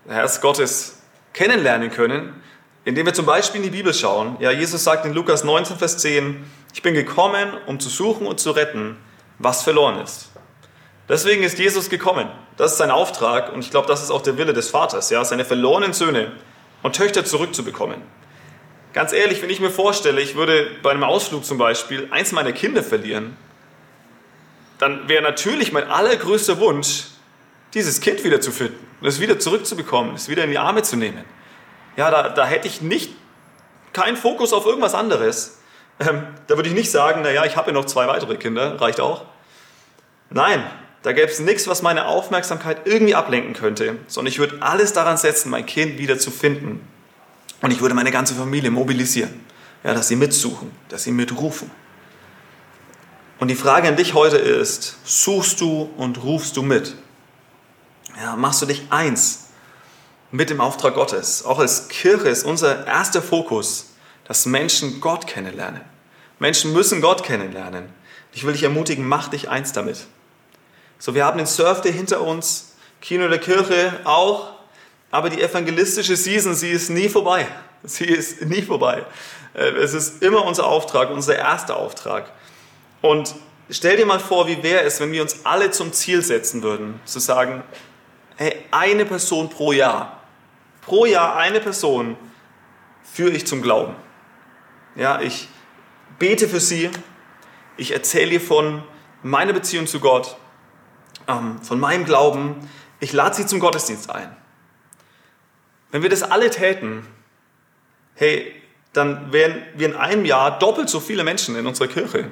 das 0.05 0.15
Herz 0.15 0.41
Gottes 0.41 1.03
kennenlernen 1.33 1.91
können, 1.91 2.41
indem 2.85 3.07
wir 3.07 3.15
zum 3.15 3.27
Beispiel 3.27 3.65
in 3.65 3.65
die 3.65 3.77
Bibel 3.77 3.93
schauen. 3.93 4.37
Ja, 4.39 4.53
Jesus 4.53 4.85
sagt 4.85 5.05
in 5.05 5.13
Lukas 5.13 5.43
19, 5.43 5.77
Vers 5.77 5.99
10, 5.99 6.45
ich 6.73 6.83
bin 6.83 6.95
gekommen, 6.95 7.55
um 7.67 7.81
zu 7.81 7.89
suchen 7.89 8.29
und 8.29 8.39
zu 8.39 8.53
retten, 8.53 8.97
was 9.41 9.65
verloren 9.65 9.99
ist. 9.99 10.31
Deswegen 11.09 11.43
ist 11.43 11.59
Jesus 11.59 11.89
gekommen. 11.89 12.29
Das 12.57 12.73
ist 12.73 12.79
sein 12.79 12.91
Auftrag 12.91 13.53
und 13.53 13.61
ich 13.61 13.71
glaube, 13.71 13.87
das 13.89 14.03
ist 14.03 14.11
auch 14.11 14.23
der 14.23 14.37
Wille 14.37 14.53
des 14.53 14.71
Vaters, 14.71 15.11
ja, 15.11 15.25
seine 15.25 15.45
verlorenen 15.45 15.93
Söhne 15.93 16.33
und 16.83 16.97
Töchter 16.97 17.25
zurückzubekommen. 17.25 18.03
Ganz 18.93 19.13
ehrlich, 19.13 19.43
wenn 19.43 19.51
ich 19.51 19.61
mir 19.61 19.71
vorstelle, 19.71 20.21
ich 20.21 20.35
würde 20.35 20.67
bei 20.83 20.91
einem 20.91 21.05
Ausflug 21.05 21.45
zum 21.45 21.59
Beispiel 21.59 22.09
eins 22.11 22.33
meiner 22.33 22.53
Kinder 22.53 22.83
verlieren, 22.83 23.37
dann 24.79 25.09
wäre 25.09 25.23
natürlich 25.23 25.73
mein 25.73 25.85
allergrößter 25.85 26.59
Wunsch, 26.61 27.05
dieses 27.75 28.01
Kind 28.01 28.25
wieder 28.25 28.41
zu 28.41 28.51
es 29.03 29.21
wieder 29.21 29.39
zurückzubekommen, 29.39 30.15
es 30.15 30.29
wieder 30.29 30.45
in 30.45 30.51
die 30.51 30.59
Arme 30.59 30.83
zu 30.83 30.97
nehmen. 30.97 31.25
Ja, 31.97 32.11
da, 32.11 32.29
da 32.29 32.47
hätte 32.47 32.69
ich 32.69 32.81
nicht 32.81 33.13
keinen 33.93 34.17
Fokus 34.17 34.53
auf 34.53 34.67
irgendwas 34.67 34.95
anderes. 34.95 35.59
Ähm, 36.01 36.27
da 36.47 36.57
würde 36.57 36.69
ich 36.69 36.75
nicht 36.75 36.91
sagen, 36.91 37.23
naja, 37.23 37.45
ich 37.45 37.57
habe 37.57 37.69
ja 37.69 37.75
noch 37.75 37.87
zwei 37.87 38.07
weitere 38.07 38.37
Kinder, 38.37 38.81
reicht 38.81 39.01
auch. 39.01 39.25
Nein, 40.31 40.65
da 41.03 41.13
gäbe 41.13 41.31
es 41.31 41.39
nichts, 41.39 41.69
was 41.69 41.83
meine 41.83 42.07
Aufmerksamkeit 42.07 42.87
irgendwie 42.87 43.15
ablenken 43.15 43.55
könnte, 43.55 43.99
sondern 44.09 44.33
ich 44.33 44.39
würde 44.39 44.59
alles 44.61 44.93
daran 44.93 45.17
setzen, 45.17 45.51
mein 45.51 45.67
Kind 45.67 45.99
wieder 45.99 46.19
zu 46.19 46.31
finden. 46.31 46.81
Und 47.61 47.71
ich 47.71 47.81
würde 47.81 47.95
meine 47.95 48.11
ganze 48.11 48.35
Familie 48.35 48.71
mobilisieren, 48.71 49.41
ja, 49.85 49.95
dass 49.95 50.09
sie 50.09 50.17
mitsuchen, 50.17 50.71
dass 50.89 51.05
sie 51.05 51.13
mitrufen. 51.13 51.71
Und 53.39 53.49
die 53.49 53.55
Frage 53.55 53.89
an 53.89 53.97
dich 53.97 54.15
heute 54.15 54.37
ist, 54.37 54.97
suchst 55.05 55.61
du 55.61 55.91
und 55.97 56.23
rufst 56.23 56.57
du 56.57 56.63
mit? 56.63 56.97
Ja, 58.21 58.35
machst 58.35 58.63
du 58.63 58.67
dich 58.67 58.83
eins 58.91 59.47
mit 60.33 60.51
dem 60.51 60.61
Auftrag 60.61 60.95
Gottes? 60.95 61.45
Auch 61.45 61.61
als 61.61 61.89
Kirche 61.89 62.29
ist 62.29 62.45
unser 62.45 62.87
erster 62.87 63.23
Fokus, 63.23 63.91
dass 64.25 64.47
Menschen 64.47 65.01
Gott 65.01 65.29
kennenlernen. 65.29 65.81
Menschen 66.41 66.73
müssen 66.73 67.01
Gott 67.01 67.23
kennenlernen. 67.23 67.89
Ich 68.33 68.45
will 68.45 68.53
dich 68.53 68.65
ermutigen, 68.65 69.07
mach 69.07 69.29
dich 69.29 69.49
eins 69.49 69.73
damit. 69.73 70.07
So, 70.99 71.15
wir 71.15 71.25
haben 71.25 71.39
den 71.39 71.47
Surf 71.47 71.81
Day 71.81 71.93
hinter 71.93 72.21
uns, 72.21 72.75
Kino 73.01 73.29
der 73.29 73.39
Kirche 73.39 74.01
auch, 74.05 74.51
aber 75.11 75.31
die 75.31 75.41
evangelistische 75.41 76.17
Season, 76.17 76.55
sie 76.55 76.71
ist 76.71 76.91
nie 76.91 77.09
vorbei. 77.09 77.47
Sie 77.85 78.05
ist 78.05 78.43
nie 78.43 78.63
vorbei. 78.63 79.05
Äh, 79.55 79.69
es 79.77 79.95
ist 79.95 80.23
immer 80.23 80.45
unser 80.45 80.67
Auftrag, 80.67 81.11
unser 81.11 81.37
erster 81.37 81.77
Auftrag. 81.77 82.33
Und 83.01 83.37
stell 83.71 83.97
dir 83.97 84.07
mal 84.07 84.19
vor, 84.19 84.49
wie 84.49 84.63
wäre 84.65 84.83
es, 84.83 84.99
wenn 85.01 85.13
wir 85.13 85.23
uns 85.23 85.45
alle 85.45 85.71
zum 85.71 85.93
Ziel 85.93 86.23
setzen 86.23 86.65
würden, 86.65 87.01
zu 87.05 87.21
sagen, 87.21 87.63
hey, 88.37 88.65
eine 88.73 89.05
Person 89.05 89.49
pro 89.49 89.71
Jahr, 89.71 90.21
pro 90.83 91.07
Jahr 91.07 91.37
eine 91.37 91.61
Person 91.61 92.17
führe 93.05 93.31
ich 93.31 93.47
zum 93.47 93.63
Glauben. 93.63 93.95
Ja, 94.97 95.21
ich 95.21 95.49
bete 96.19 96.49
für 96.49 96.61
sie, 96.61 96.91
ich 97.77 97.93
erzähle 97.93 98.33
ihr 98.33 98.41
von 98.41 98.83
meiner 99.23 99.53
Beziehung 99.53 99.87
zu 99.87 100.01
Gott, 100.01 100.37
von 101.63 101.79
meinem 101.79 102.05
Glauben, 102.05 102.57
ich 103.01 103.13
lade 103.13 103.37
sie 103.37 103.47
zum 103.47 103.61
Gottesdienst 103.61 104.11
ein. 104.11 104.35
Wenn 105.91 106.03
wir 106.03 106.09
das 106.09 106.23
alle 106.23 106.51
täten, 106.51 107.07
hey, 108.15 108.55
dann 108.93 109.33
wären 109.33 109.63
wir 109.75 109.89
in 109.89 109.95
einem 109.95 110.25
Jahr 110.25 110.59
doppelt 110.59 110.89
so 110.89 111.01
viele 111.01 111.25
Menschen 111.25 111.55
in 111.57 111.67
unserer 111.67 111.89
Kirche. 111.89 112.31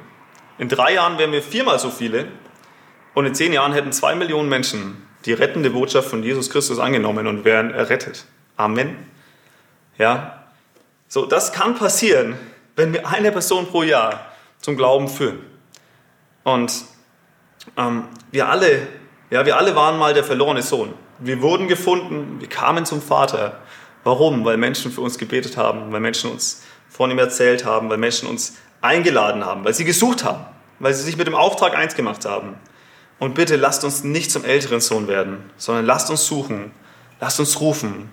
In 0.59 0.69
drei 0.69 0.95
Jahren 0.95 1.19
wären 1.19 1.33
wir 1.33 1.43
viermal 1.43 1.79
so 1.79 1.91
viele 1.91 2.29
und 3.15 3.27
in 3.27 3.35
zehn 3.35 3.53
Jahren 3.53 3.73
hätten 3.73 3.93
zwei 3.93 4.15
Millionen 4.15 4.49
Menschen 4.49 5.07
die 5.27 5.33
rettende 5.33 5.71
Botschaft 5.71 6.09
von 6.09 6.23
Jesus 6.23 6.51
Christus 6.51 6.79
angenommen 6.79 7.27
und 7.27 7.45
wären 7.45 7.73
errettet. 7.73 8.25
Amen. 8.57 8.97
Ja, 9.99 10.45
so 11.09 11.27
das 11.27 11.53
kann 11.53 11.77
passieren, 11.77 12.37
wenn 12.75 12.93
wir 12.93 13.07
eine 13.07 13.33
Person 13.33 13.67
pro 13.67 13.83
Jahr 13.83 14.33
zum 14.61 14.77
Glauben 14.77 15.09
führen. 15.09 15.41
Und 16.45 16.73
ähm, 17.77 18.05
wir 18.31 18.49
alle, 18.49 18.87
ja, 19.31 19.45
wir 19.45 19.57
alle 19.57 19.75
waren 19.75 19.99
mal 19.99 20.15
der 20.15 20.25
verlorene 20.25 20.63
Sohn. 20.63 20.95
Wir 21.19 21.41
wurden 21.43 21.69
gefunden, 21.69 22.41
wir 22.41 22.49
kamen 22.49 22.85
zum 22.85 23.01
Vater. 23.01 23.61
Warum? 24.05 24.45
Weil 24.45 24.57
Menschen 24.57 24.93
für 24.93 25.01
uns 25.01 25.19
gebetet 25.19 25.57
haben, 25.57 25.93
weil 25.93 26.01
Menschen 26.01 26.31
uns 26.31 26.63
von 26.89 27.11
ihm 27.11 27.19
erzählt 27.19 27.65
haben, 27.65 27.91
weil 27.91 27.99
Menschen 27.99 28.29
uns 28.29 28.57
eingeladen 28.81 29.45
haben, 29.45 29.65
weil 29.65 29.75
sie 29.75 29.85
gesucht 29.85 30.25
haben, 30.25 30.45
weil 30.79 30.95
sie 30.95 31.03
sich 31.03 31.17
mit 31.17 31.27
dem 31.27 31.35
Auftrag 31.35 31.77
eins 31.77 31.95
gemacht 31.95 32.25
haben. 32.25 32.55
Und 33.19 33.35
bitte 33.35 33.57
lasst 33.57 33.85
uns 33.85 34.05
nicht 34.05 34.31
zum 34.31 34.45
älteren 34.45 34.81
Sohn 34.81 35.09
werden, 35.09 35.51
sondern 35.57 35.87
lasst 35.87 36.11
uns 36.11 36.27
suchen, 36.27 36.71
lasst 37.21 37.41
uns 37.41 37.61
rufen 37.61 38.11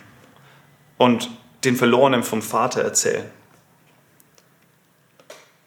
und 0.97 1.29
den 1.65 1.75
Verlorenen 1.75 2.23
vom 2.23 2.41
Vater 2.41 2.81
erzählen. 2.81 3.29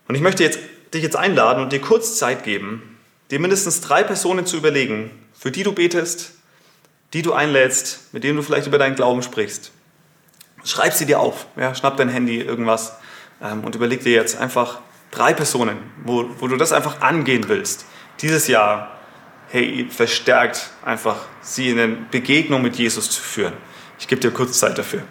Und 0.09 0.14
ich 0.14 0.22
möchte 0.22 0.42
jetzt, 0.42 0.59
dich 0.94 1.03
jetzt 1.03 1.16
einladen 1.16 1.62
und 1.62 1.72
dir 1.72 1.81
kurz 1.81 2.16
Zeit 2.16 2.44
geben, 2.44 2.95
dir 3.30 3.40
mindestens 3.40 3.80
drei 3.80 4.02
Personen 4.02 4.46
zu 4.46 4.56
überlegen, 4.56 5.10
für 5.34 5.50
die 5.50 5.62
du 5.62 5.72
betest, 5.72 6.32
die 7.12 7.22
du 7.22 7.32
einlädst, 7.32 8.12
mit 8.12 8.24
denen 8.24 8.36
du 8.36 8.42
vielleicht 8.42 8.66
über 8.66 8.78
deinen 8.78 8.96
Glauben 8.96 9.22
sprichst. 9.22 9.72
Schreib 10.64 10.92
sie 10.94 11.06
dir 11.06 11.20
auf, 11.20 11.46
ja, 11.56 11.74
schnapp 11.74 11.96
dein 11.96 12.08
Handy, 12.08 12.40
irgendwas 12.40 12.96
ähm, 13.42 13.64
und 13.64 13.74
überleg 13.74 14.02
dir 14.02 14.12
jetzt 14.12 14.36
einfach 14.38 14.80
drei 15.10 15.32
Personen, 15.32 15.78
wo, 16.04 16.28
wo 16.38 16.48
du 16.48 16.56
das 16.56 16.72
einfach 16.72 17.00
angehen 17.00 17.48
willst. 17.48 17.86
Dieses 18.20 18.48
Jahr, 18.48 18.98
hey, 19.48 19.86
verstärkt 19.88 20.70
einfach 20.84 21.16
sie 21.40 21.70
in 21.70 21.78
eine 21.78 21.96
Begegnung 22.10 22.62
mit 22.62 22.76
Jesus 22.76 23.10
zu 23.10 23.22
führen. 23.22 23.52
Ich 23.98 24.08
gebe 24.08 24.20
dir 24.20 24.30
kurz 24.30 24.58
Zeit 24.58 24.76
dafür. 24.76 25.02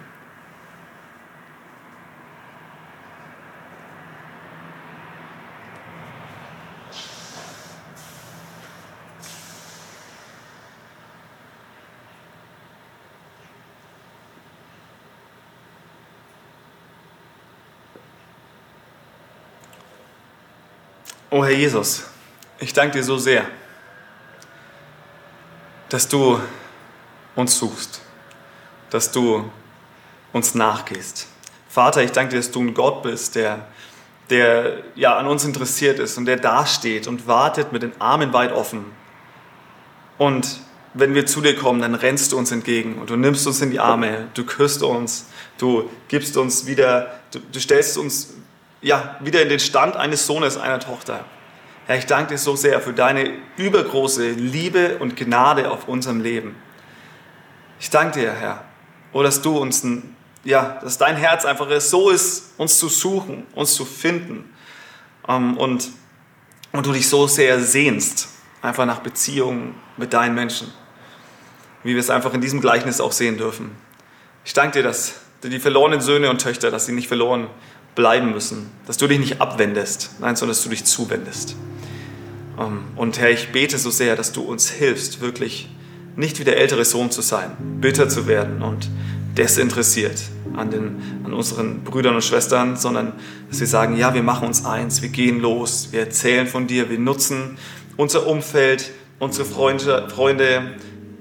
Oh 21.38 21.43
Herr 21.43 21.52
Jesus, 21.52 22.06
ich 22.60 22.71
danke 22.71 22.98
dir 22.98 23.04
so 23.04 23.17
sehr, 23.17 23.43
dass 25.89 26.08
du 26.08 26.39
uns 27.36 27.58
suchst, 27.58 28.00
dass 28.89 29.12
du 29.12 29.43
uns 30.32 30.56
nachgehst. 30.56 31.28
Vater, 31.67 32.04
ich 32.04 32.13
danke 32.13 32.32
dir, 32.32 32.38
dass 32.38 32.52
du 32.52 32.62
ein 32.62 32.74
Gott 32.74 33.04
bist, 33.04 33.36
der, 33.36 33.67
der 34.30 34.78
ja, 34.95 35.17
an 35.17 35.28
uns 35.28 35.43
interessiert 35.43 36.00
ist 36.00 36.17
und 36.17 36.24
der 36.24 36.38
dasteht 36.38 37.06
und 37.06 37.28
wartet 37.28 37.74
mit 37.74 37.84
den 37.84 38.00
Armen 38.00 38.32
weit 38.32 38.54
offen. 38.54 38.86
Und 40.17 40.62
wenn 40.93 41.15
wir 41.15 41.26
zu 41.26 41.41
dir 41.41 41.58
kommen, 41.58 41.82
dann 41.82 41.95
rennst 41.95 42.32
du 42.32 42.38
uns 42.38 42.54
entgegen 42.54 42.98
und 42.98 43.10
du 43.10 43.17
nimmst 43.17 43.45
uns 43.45 43.60
in 43.60 43.71
die 43.71 43.82
Arme, 43.82 44.30
du 44.36 44.45
küsst 44.45 44.84
uns, 44.84 45.26
du 45.58 45.89
gibst 46.08 46.38
uns 46.38 46.65
wieder, 46.65 47.19
du, 47.32 47.39
du 47.39 47.60
stellst 47.60 47.98
uns 47.98 48.35
ja, 48.86 49.17
wieder 49.19 49.41
in 49.41 49.50
den 49.50 49.60
Stand 49.60 49.95
eines 49.95 50.28
Sohnes, 50.28 50.58
einer 50.58 50.80
Tochter. 50.80 51.26
Herr, 51.88 51.98
ich 51.98 52.06
danke 52.06 52.34
dir 52.34 52.38
so 52.38 52.56
sehr 52.56 52.80
für 52.82 52.93
deine 52.93 53.32
übergroße 53.58 54.30
Liebe 54.30 55.00
und 55.00 55.15
Gnade 55.15 55.71
auf 55.71 55.88
unserem 55.88 56.21
Leben. 56.21 56.56
Ich 57.80 57.89
danke 57.89 58.19
dir, 58.19 58.32
Herr, 58.32 58.63
oh, 59.12 59.24
dass 59.24 59.41
du 59.41 59.58
uns, 59.58 59.84
ein, 59.84 60.15
ja, 60.43 60.80
dass 60.84 61.00
dein 61.00 61.15
Herz 61.15 61.45
einfach 61.45 61.67
so 61.82 62.12
ist, 62.12 62.54
uns 62.58 62.78
zu 62.78 62.88
suchen, 62.88 63.48
uns 63.56 63.74
zu 63.74 63.86
finden 63.86 64.54
ähm, 65.28 65.58
und, 65.58 65.89
und 66.71 66.86
du 66.86 66.91
dich 66.91 67.10
so 67.10 67.26
sehr 67.26 67.60
sehnst, 67.60 68.28
einfach 68.62 68.86
nach 68.86 69.00
Beziehungen 69.00 69.74
mit 69.98 70.13
deinen 70.13 70.36
Menschen, 70.36 70.71
wie 71.82 71.95
wir 71.95 72.00
es 72.00 72.12
einfach 72.12 72.36
in 72.36 72.41
diesem 72.41 72.62
Gleichnis 72.62 73.02
auch 73.02 73.13
sehen 73.13 73.38
dürfen. 73.39 73.76
Ich 74.43 74.54
danke 74.54 74.78
dir, 74.78 74.84
dass 74.84 75.15
die 75.41 75.60
verlorenen 75.60 76.02
Söhne 76.02 76.30
und 76.30 76.39
Töchter, 76.39 76.69
dass 76.69 76.86
sie 76.86 76.91
nicht 76.91 77.08
verloren 77.08 77.48
bleiben 77.95 78.31
müssen, 78.31 78.69
dass 78.86 78.97
du 78.97 79.08
dich 79.08 79.19
nicht 79.19 79.41
abwendest, 79.41 80.12
nein, 80.19 80.36
sondern 80.36 80.55
dass 80.55 80.63
du 80.63 80.69
dich 80.69 80.86
zuwendest. 80.86 81.55
Ähm, 82.60 82.84
und 82.95 83.19
Herr, 83.19 83.31
ich 83.31 83.51
bete 83.51 83.77
so 83.77 83.89
sehr, 83.89 84.15
dass 84.15 84.31
du 84.31 84.41
uns 84.41 84.69
hilfst, 84.69 85.21
wirklich 85.21 85.69
nicht 86.15 86.39
wie 86.39 86.43
der 86.43 86.58
ältere 86.58 86.86
Sohn 86.86 87.12
zu 87.12 87.21
sein, 87.21 87.51
bitter 87.81 88.08
zu 88.10 88.27
werden 88.27 88.62
und 88.62 88.89
desinteressiert 89.38 90.21
an, 90.55 90.71
den, 90.71 91.01
an 91.25 91.34
unseren 91.34 91.84
Brüdern 91.84 92.15
und 92.15 92.23
Schwestern, 92.23 92.77
sondern 92.77 93.13
dass 93.49 93.60
wir 93.60 93.67
sagen, 93.67 93.97
ja, 93.97 94.13
wir 94.13 94.23
machen 94.23 94.47
uns 94.47 94.65
eins, 94.65 95.01
wir 95.01 95.10
gehen 95.10 95.41
los, 95.41 95.89
wir 95.91 96.01
erzählen 96.01 96.47
von 96.47 96.67
dir, 96.67 96.89
wir 96.89 96.99
nutzen 96.99 97.58
unser 97.97 98.27
Umfeld, 98.27 98.91
unsere 99.19 99.45
Freunde, 99.45 100.08
Freunde 100.10 100.75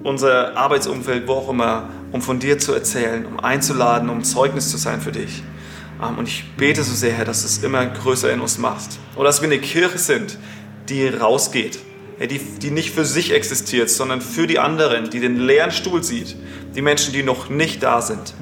unser 0.04 0.56
Arbeitsumfeld, 0.56 1.26
wo 1.26 1.32
auch 1.32 1.48
immer, 1.48 1.88
um 2.12 2.20
von 2.20 2.38
dir 2.38 2.58
zu 2.58 2.72
erzählen, 2.72 3.26
um 3.26 3.40
einzuladen, 3.40 4.10
um 4.10 4.22
Zeugnis 4.22 4.70
zu 4.70 4.76
sein 4.76 5.00
für 5.00 5.12
dich. 5.12 5.42
Und 6.08 6.28
ich 6.28 6.44
bete 6.56 6.82
so 6.82 6.94
sehr, 6.94 7.12
Herr, 7.12 7.24
dass 7.24 7.40
du 7.40 7.46
es 7.46 7.58
immer 7.58 7.86
größer 7.86 8.32
in 8.32 8.40
uns 8.40 8.58
machst. 8.58 8.98
Oder 9.16 9.24
dass 9.24 9.40
wir 9.40 9.48
eine 9.48 9.58
Kirche 9.58 9.98
sind, 9.98 10.38
die 10.88 11.08
rausgeht, 11.08 11.78
die, 12.20 12.38
die 12.38 12.70
nicht 12.70 12.90
für 12.90 13.04
sich 13.04 13.32
existiert, 13.32 13.90
sondern 13.90 14.20
für 14.20 14.46
die 14.46 14.58
anderen, 14.58 15.10
die 15.10 15.20
den 15.20 15.38
leeren 15.38 15.70
Stuhl 15.70 16.02
sieht, 16.02 16.36
die 16.74 16.82
Menschen, 16.82 17.12
die 17.12 17.22
noch 17.22 17.48
nicht 17.48 17.82
da 17.82 18.00
sind. 18.02 18.34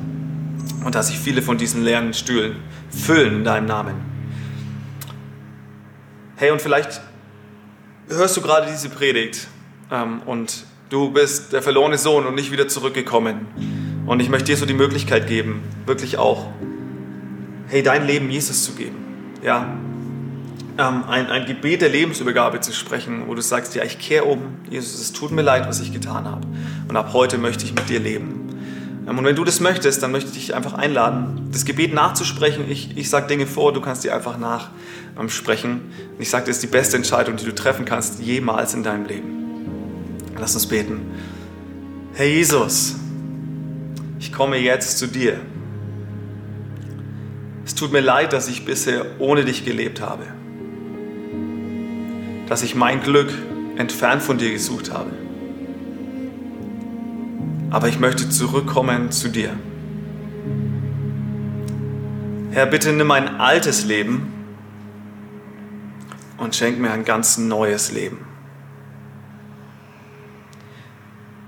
Und 0.85 0.95
dass 0.95 1.09
sich 1.09 1.19
viele 1.19 1.43
von 1.43 1.59
diesen 1.59 1.85
leeren 1.85 2.13
Stühlen 2.13 2.57
füllen 2.91 3.37
in 3.37 3.45
deinem 3.45 3.67
Namen. 3.67 3.95
Hey, 6.37 6.51
und 6.51 6.61
vielleicht 6.61 7.01
hörst 8.09 8.37
du 8.37 8.43
gerade 8.43 8.67
diese 8.71 8.89
Predigt 8.89 9.47
ähm, 9.91 10.23
und 10.27 10.65
du 10.89 11.11
bist 11.11 11.53
der 11.53 11.63
verlorene 11.63 11.99
Sohn 11.99 12.27
und 12.27 12.35
nicht 12.35 12.51
wieder 12.51 12.69
zurückgekommen. 12.69 13.47
Und 14.07 14.21
ich 14.21 14.29
möchte 14.29 14.47
dir 14.47 14.57
so 14.57 14.67
die 14.67 14.75
Möglichkeit 14.75 15.29
geben, 15.29 15.63
wirklich 15.87 16.19
auch 16.19 16.49
hey, 17.73 17.83
dein 17.83 18.07
Leben 18.07 18.29
Jesus 18.29 18.65
zu 18.65 18.73
geben. 18.73 18.97
Ja, 19.43 19.79
ähm, 20.77 21.05
ein, 21.09 21.27
ein 21.29 21.47
Gebet 21.47 21.81
der 21.81 21.89
Lebensübergabe 21.89 22.61
zu 22.61 22.71
sprechen, 22.71 23.25
wo 23.29 23.35
du 23.35 23.41
sagst, 23.41 23.75
ja, 23.75 23.83
ich 23.83 23.99
kehre 23.99 24.25
um, 24.27 24.57
Jesus, 24.69 25.01
es 25.01 25.15
tut 25.15 25.33
mir 25.33 25.41
leid, 25.41 25.67
was 25.67 25.81
ich 25.81 25.91
getan 25.91 26.27
habe. 26.27 26.47
Und 26.87 26.97
ab 26.97 27.15
heute 27.15 27.39
möchte 27.39 27.65
ich 27.65 27.75
mit 27.75 27.89
dir 27.89 27.99
leben. 27.99 29.05
Ähm, 29.09 29.17
und 29.17 29.25
wenn 29.25 29.37
du 29.37 29.43
das 29.43 29.61
möchtest, 29.61 30.03
dann 30.03 30.13
möchte 30.13 30.29
ich 30.29 30.35
dich 30.35 30.55
einfach 30.55 30.75
einladen, 30.75 31.49
das 31.51 31.65
Gebet 31.65 31.95
nachzusprechen. 31.95 32.71
Ich, 32.71 32.95
ich 32.95 33.09
sage 33.09 33.27
Dinge 33.27 33.47
vor, 33.47 33.73
du 33.73 33.81
kannst 33.81 34.05
die 34.05 34.11
einfach 34.11 34.37
nachsprechen. 34.37 35.71
Ähm, 35.71 36.17
ich 36.19 36.29
sage, 36.29 36.45
das 36.45 36.57
ist 36.57 36.63
die 36.63 36.67
beste 36.67 36.99
Entscheidung, 36.99 37.37
die 37.37 37.47
du 37.47 37.55
treffen 37.55 37.87
kannst, 37.87 38.21
jemals 38.21 38.75
in 38.75 38.83
deinem 38.83 39.07
Leben. 39.07 40.19
Lass 40.39 40.53
uns 40.53 40.67
beten. 40.67 41.11
Herr 42.13 42.27
Jesus, 42.27 42.97
ich 44.19 44.31
komme 44.31 44.59
jetzt 44.59 44.99
zu 44.99 45.07
dir. 45.07 45.41
Es 47.73 47.77
tut 47.77 47.91
mir 47.91 48.01
leid, 48.03 48.35
dass 48.35 48.49
ich 48.49 48.67
bisher 48.67 49.07
ohne 49.19 49.47
dich 49.47 49.65
gelebt 49.65 50.03
habe. 50.03 50.25
Dass 52.47 52.63
ich 52.63 52.75
mein 52.75 53.01
Glück 53.01 53.33
entfernt 53.79 54.23
von 54.23 54.37
dir 54.37 54.53
gesucht 54.53 54.93
habe. 54.93 55.11
Aber 57.71 57.89
ich 57.89 57.99
möchte 57.99 58.29
zurückkommen 58.29 59.11
zu 59.11 59.31
dir. 59.31 59.57
Herr, 62.51 62.67
bitte 62.67 62.93
nimm 62.93 63.07
mein 63.07 63.41
altes 63.41 63.87
Leben 63.87 64.31
und 66.37 66.55
schenk 66.55 66.79
mir 66.79 66.91
ein 66.91 67.07
ganz 67.07 67.39
neues 67.39 67.91
Leben. 67.91 68.19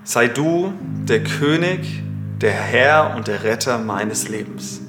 Sei 0.04 0.28
du 0.28 0.72
der 1.06 1.22
König, 1.22 2.02
der 2.40 2.54
Herr 2.54 3.14
und 3.14 3.28
der 3.28 3.44
Retter 3.44 3.76
meines 3.76 4.30
Lebens. 4.30 4.80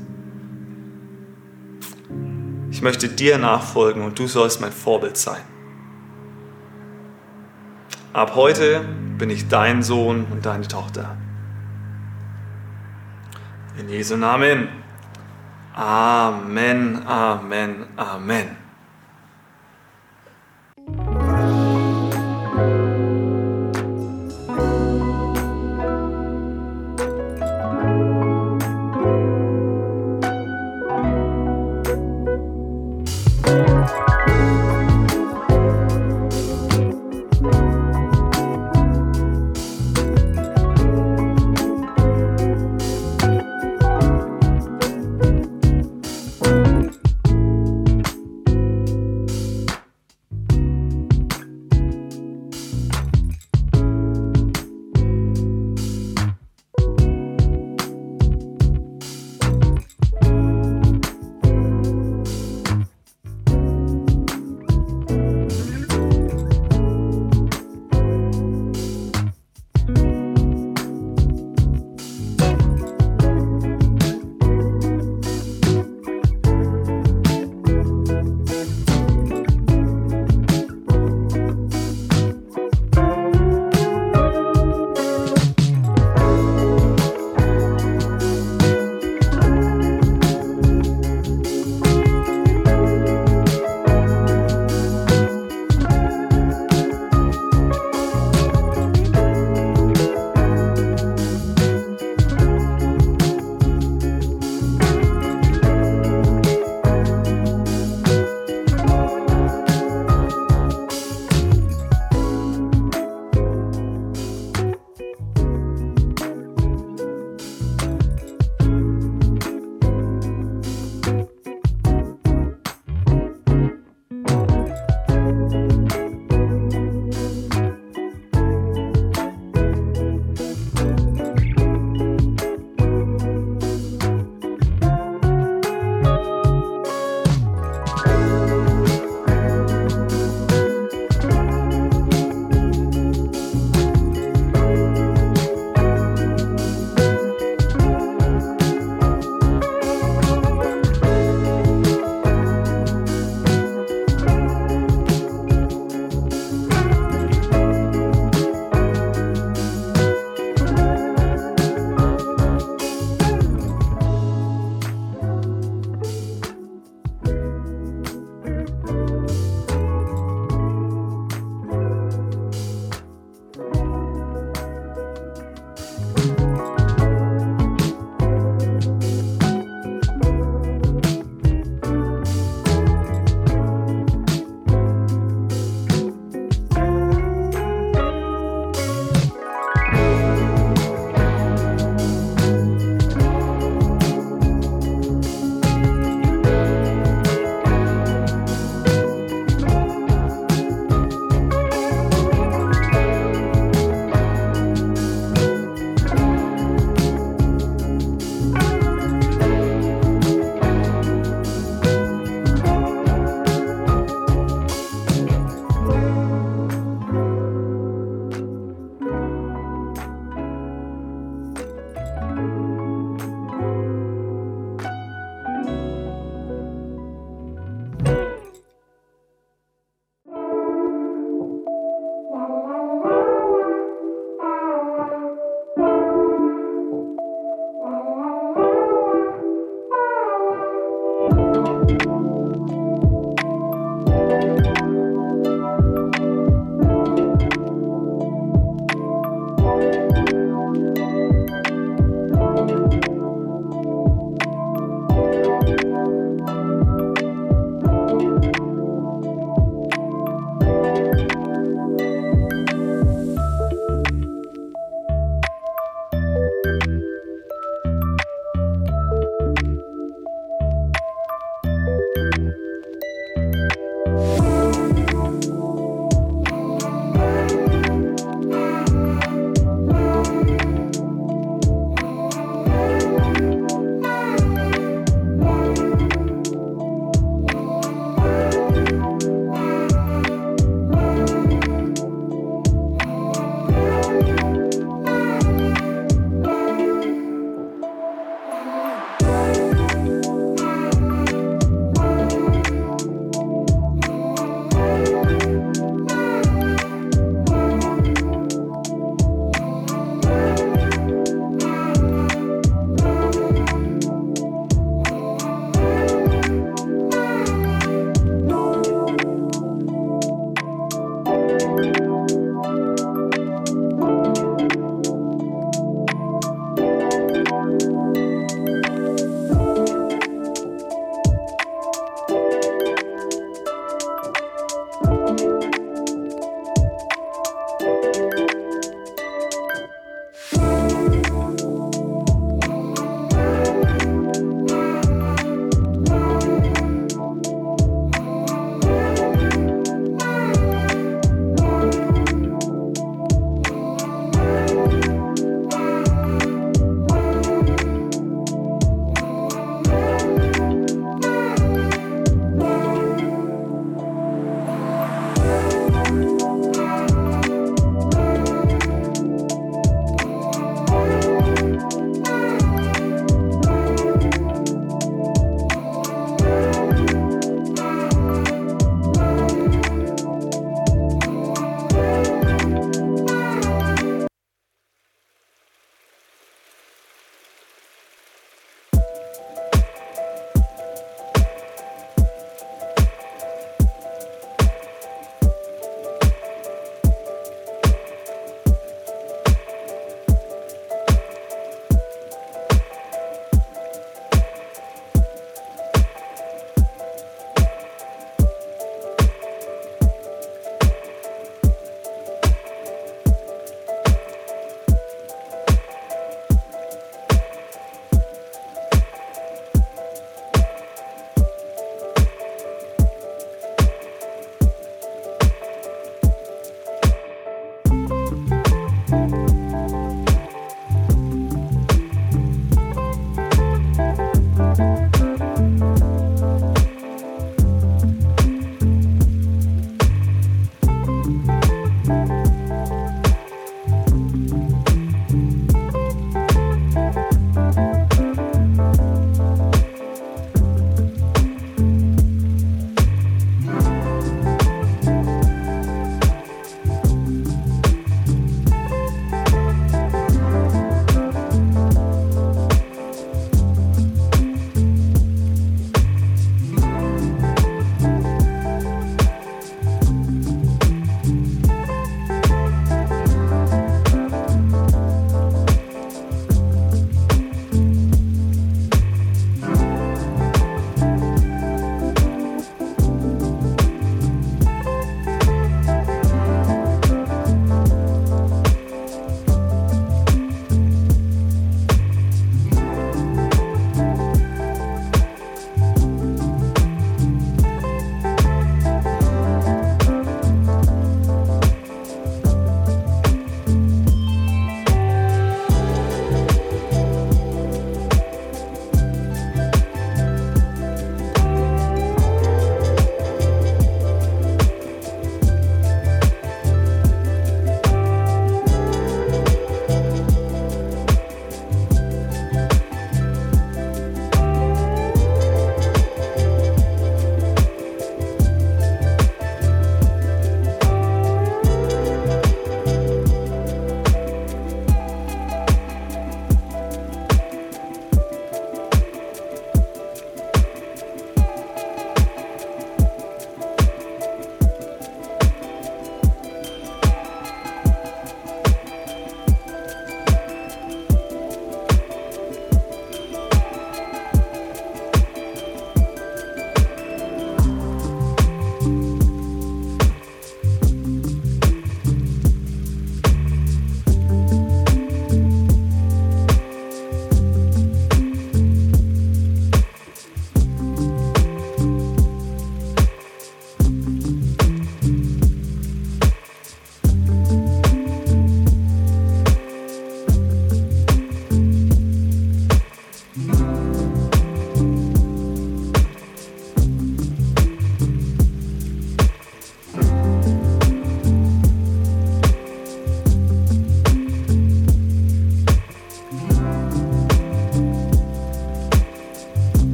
Ich 2.76 2.82
möchte 2.82 3.08
dir 3.08 3.38
nachfolgen 3.38 4.04
und 4.04 4.20
du 4.20 4.28
sollst 4.28 4.60
mein 4.60 4.74
Vorbild 4.74 5.16
sein. 5.16 5.40
Ab 8.12 8.36
heute 8.36 8.82
bin 9.18 9.30
ich 9.30 9.48
dein 9.48 9.82
Sohn 9.82 10.26
und 10.30 10.46
deine 10.46 10.68
Tochter. 10.68 11.16
In 13.80 13.88
Jesu 13.88 14.18
Namen. 14.18 14.68
Amen, 15.74 17.08
Amen, 17.08 17.86
Amen. 17.96 18.65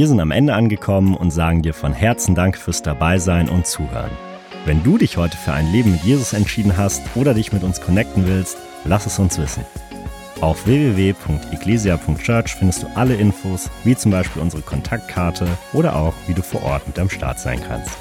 Wir 0.00 0.08
sind 0.08 0.18
am 0.18 0.30
Ende 0.30 0.54
angekommen 0.54 1.14
und 1.14 1.30
sagen 1.30 1.60
dir 1.60 1.74
von 1.74 1.92
Herzen 1.92 2.34
Dank 2.34 2.56
fürs 2.56 2.80
Dabeisein 2.80 3.50
und 3.50 3.66
Zuhören. 3.66 4.10
Wenn 4.64 4.82
du 4.82 4.96
dich 4.96 5.18
heute 5.18 5.36
für 5.36 5.52
ein 5.52 5.70
Leben 5.72 5.92
mit 5.92 6.02
Jesus 6.04 6.32
entschieden 6.32 6.78
hast 6.78 7.02
oder 7.16 7.34
dich 7.34 7.52
mit 7.52 7.62
uns 7.62 7.82
connecten 7.82 8.26
willst, 8.26 8.56
lass 8.86 9.04
es 9.04 9.18
uns 9.18 9.36
wissen. 9.36 9.62
Auf 10.40 10.64
www.eglesia.church 10.66 12.54
findest 12.54 12.84
du 12.84 12.86
alle 12.94 13.14
Infos, 13.14 13.68
wie 13.84 13.94
zum 13.94 14.10
Beispiel 14.10 14.40
unsere 14.40 14.62
Kontaktkarte 14.62 15.46
oder 15.74 15.94
auch, 15.94 16.14
wie 16.26 16.32
du 16.32 16.40
vor 16.40 16.62
Ort 16.62 16.86
mit 16.86 16.98
am 16.98 17.10
Start 17.10 17.38
sein 17.38 17.60
kannst. 17.68 17.98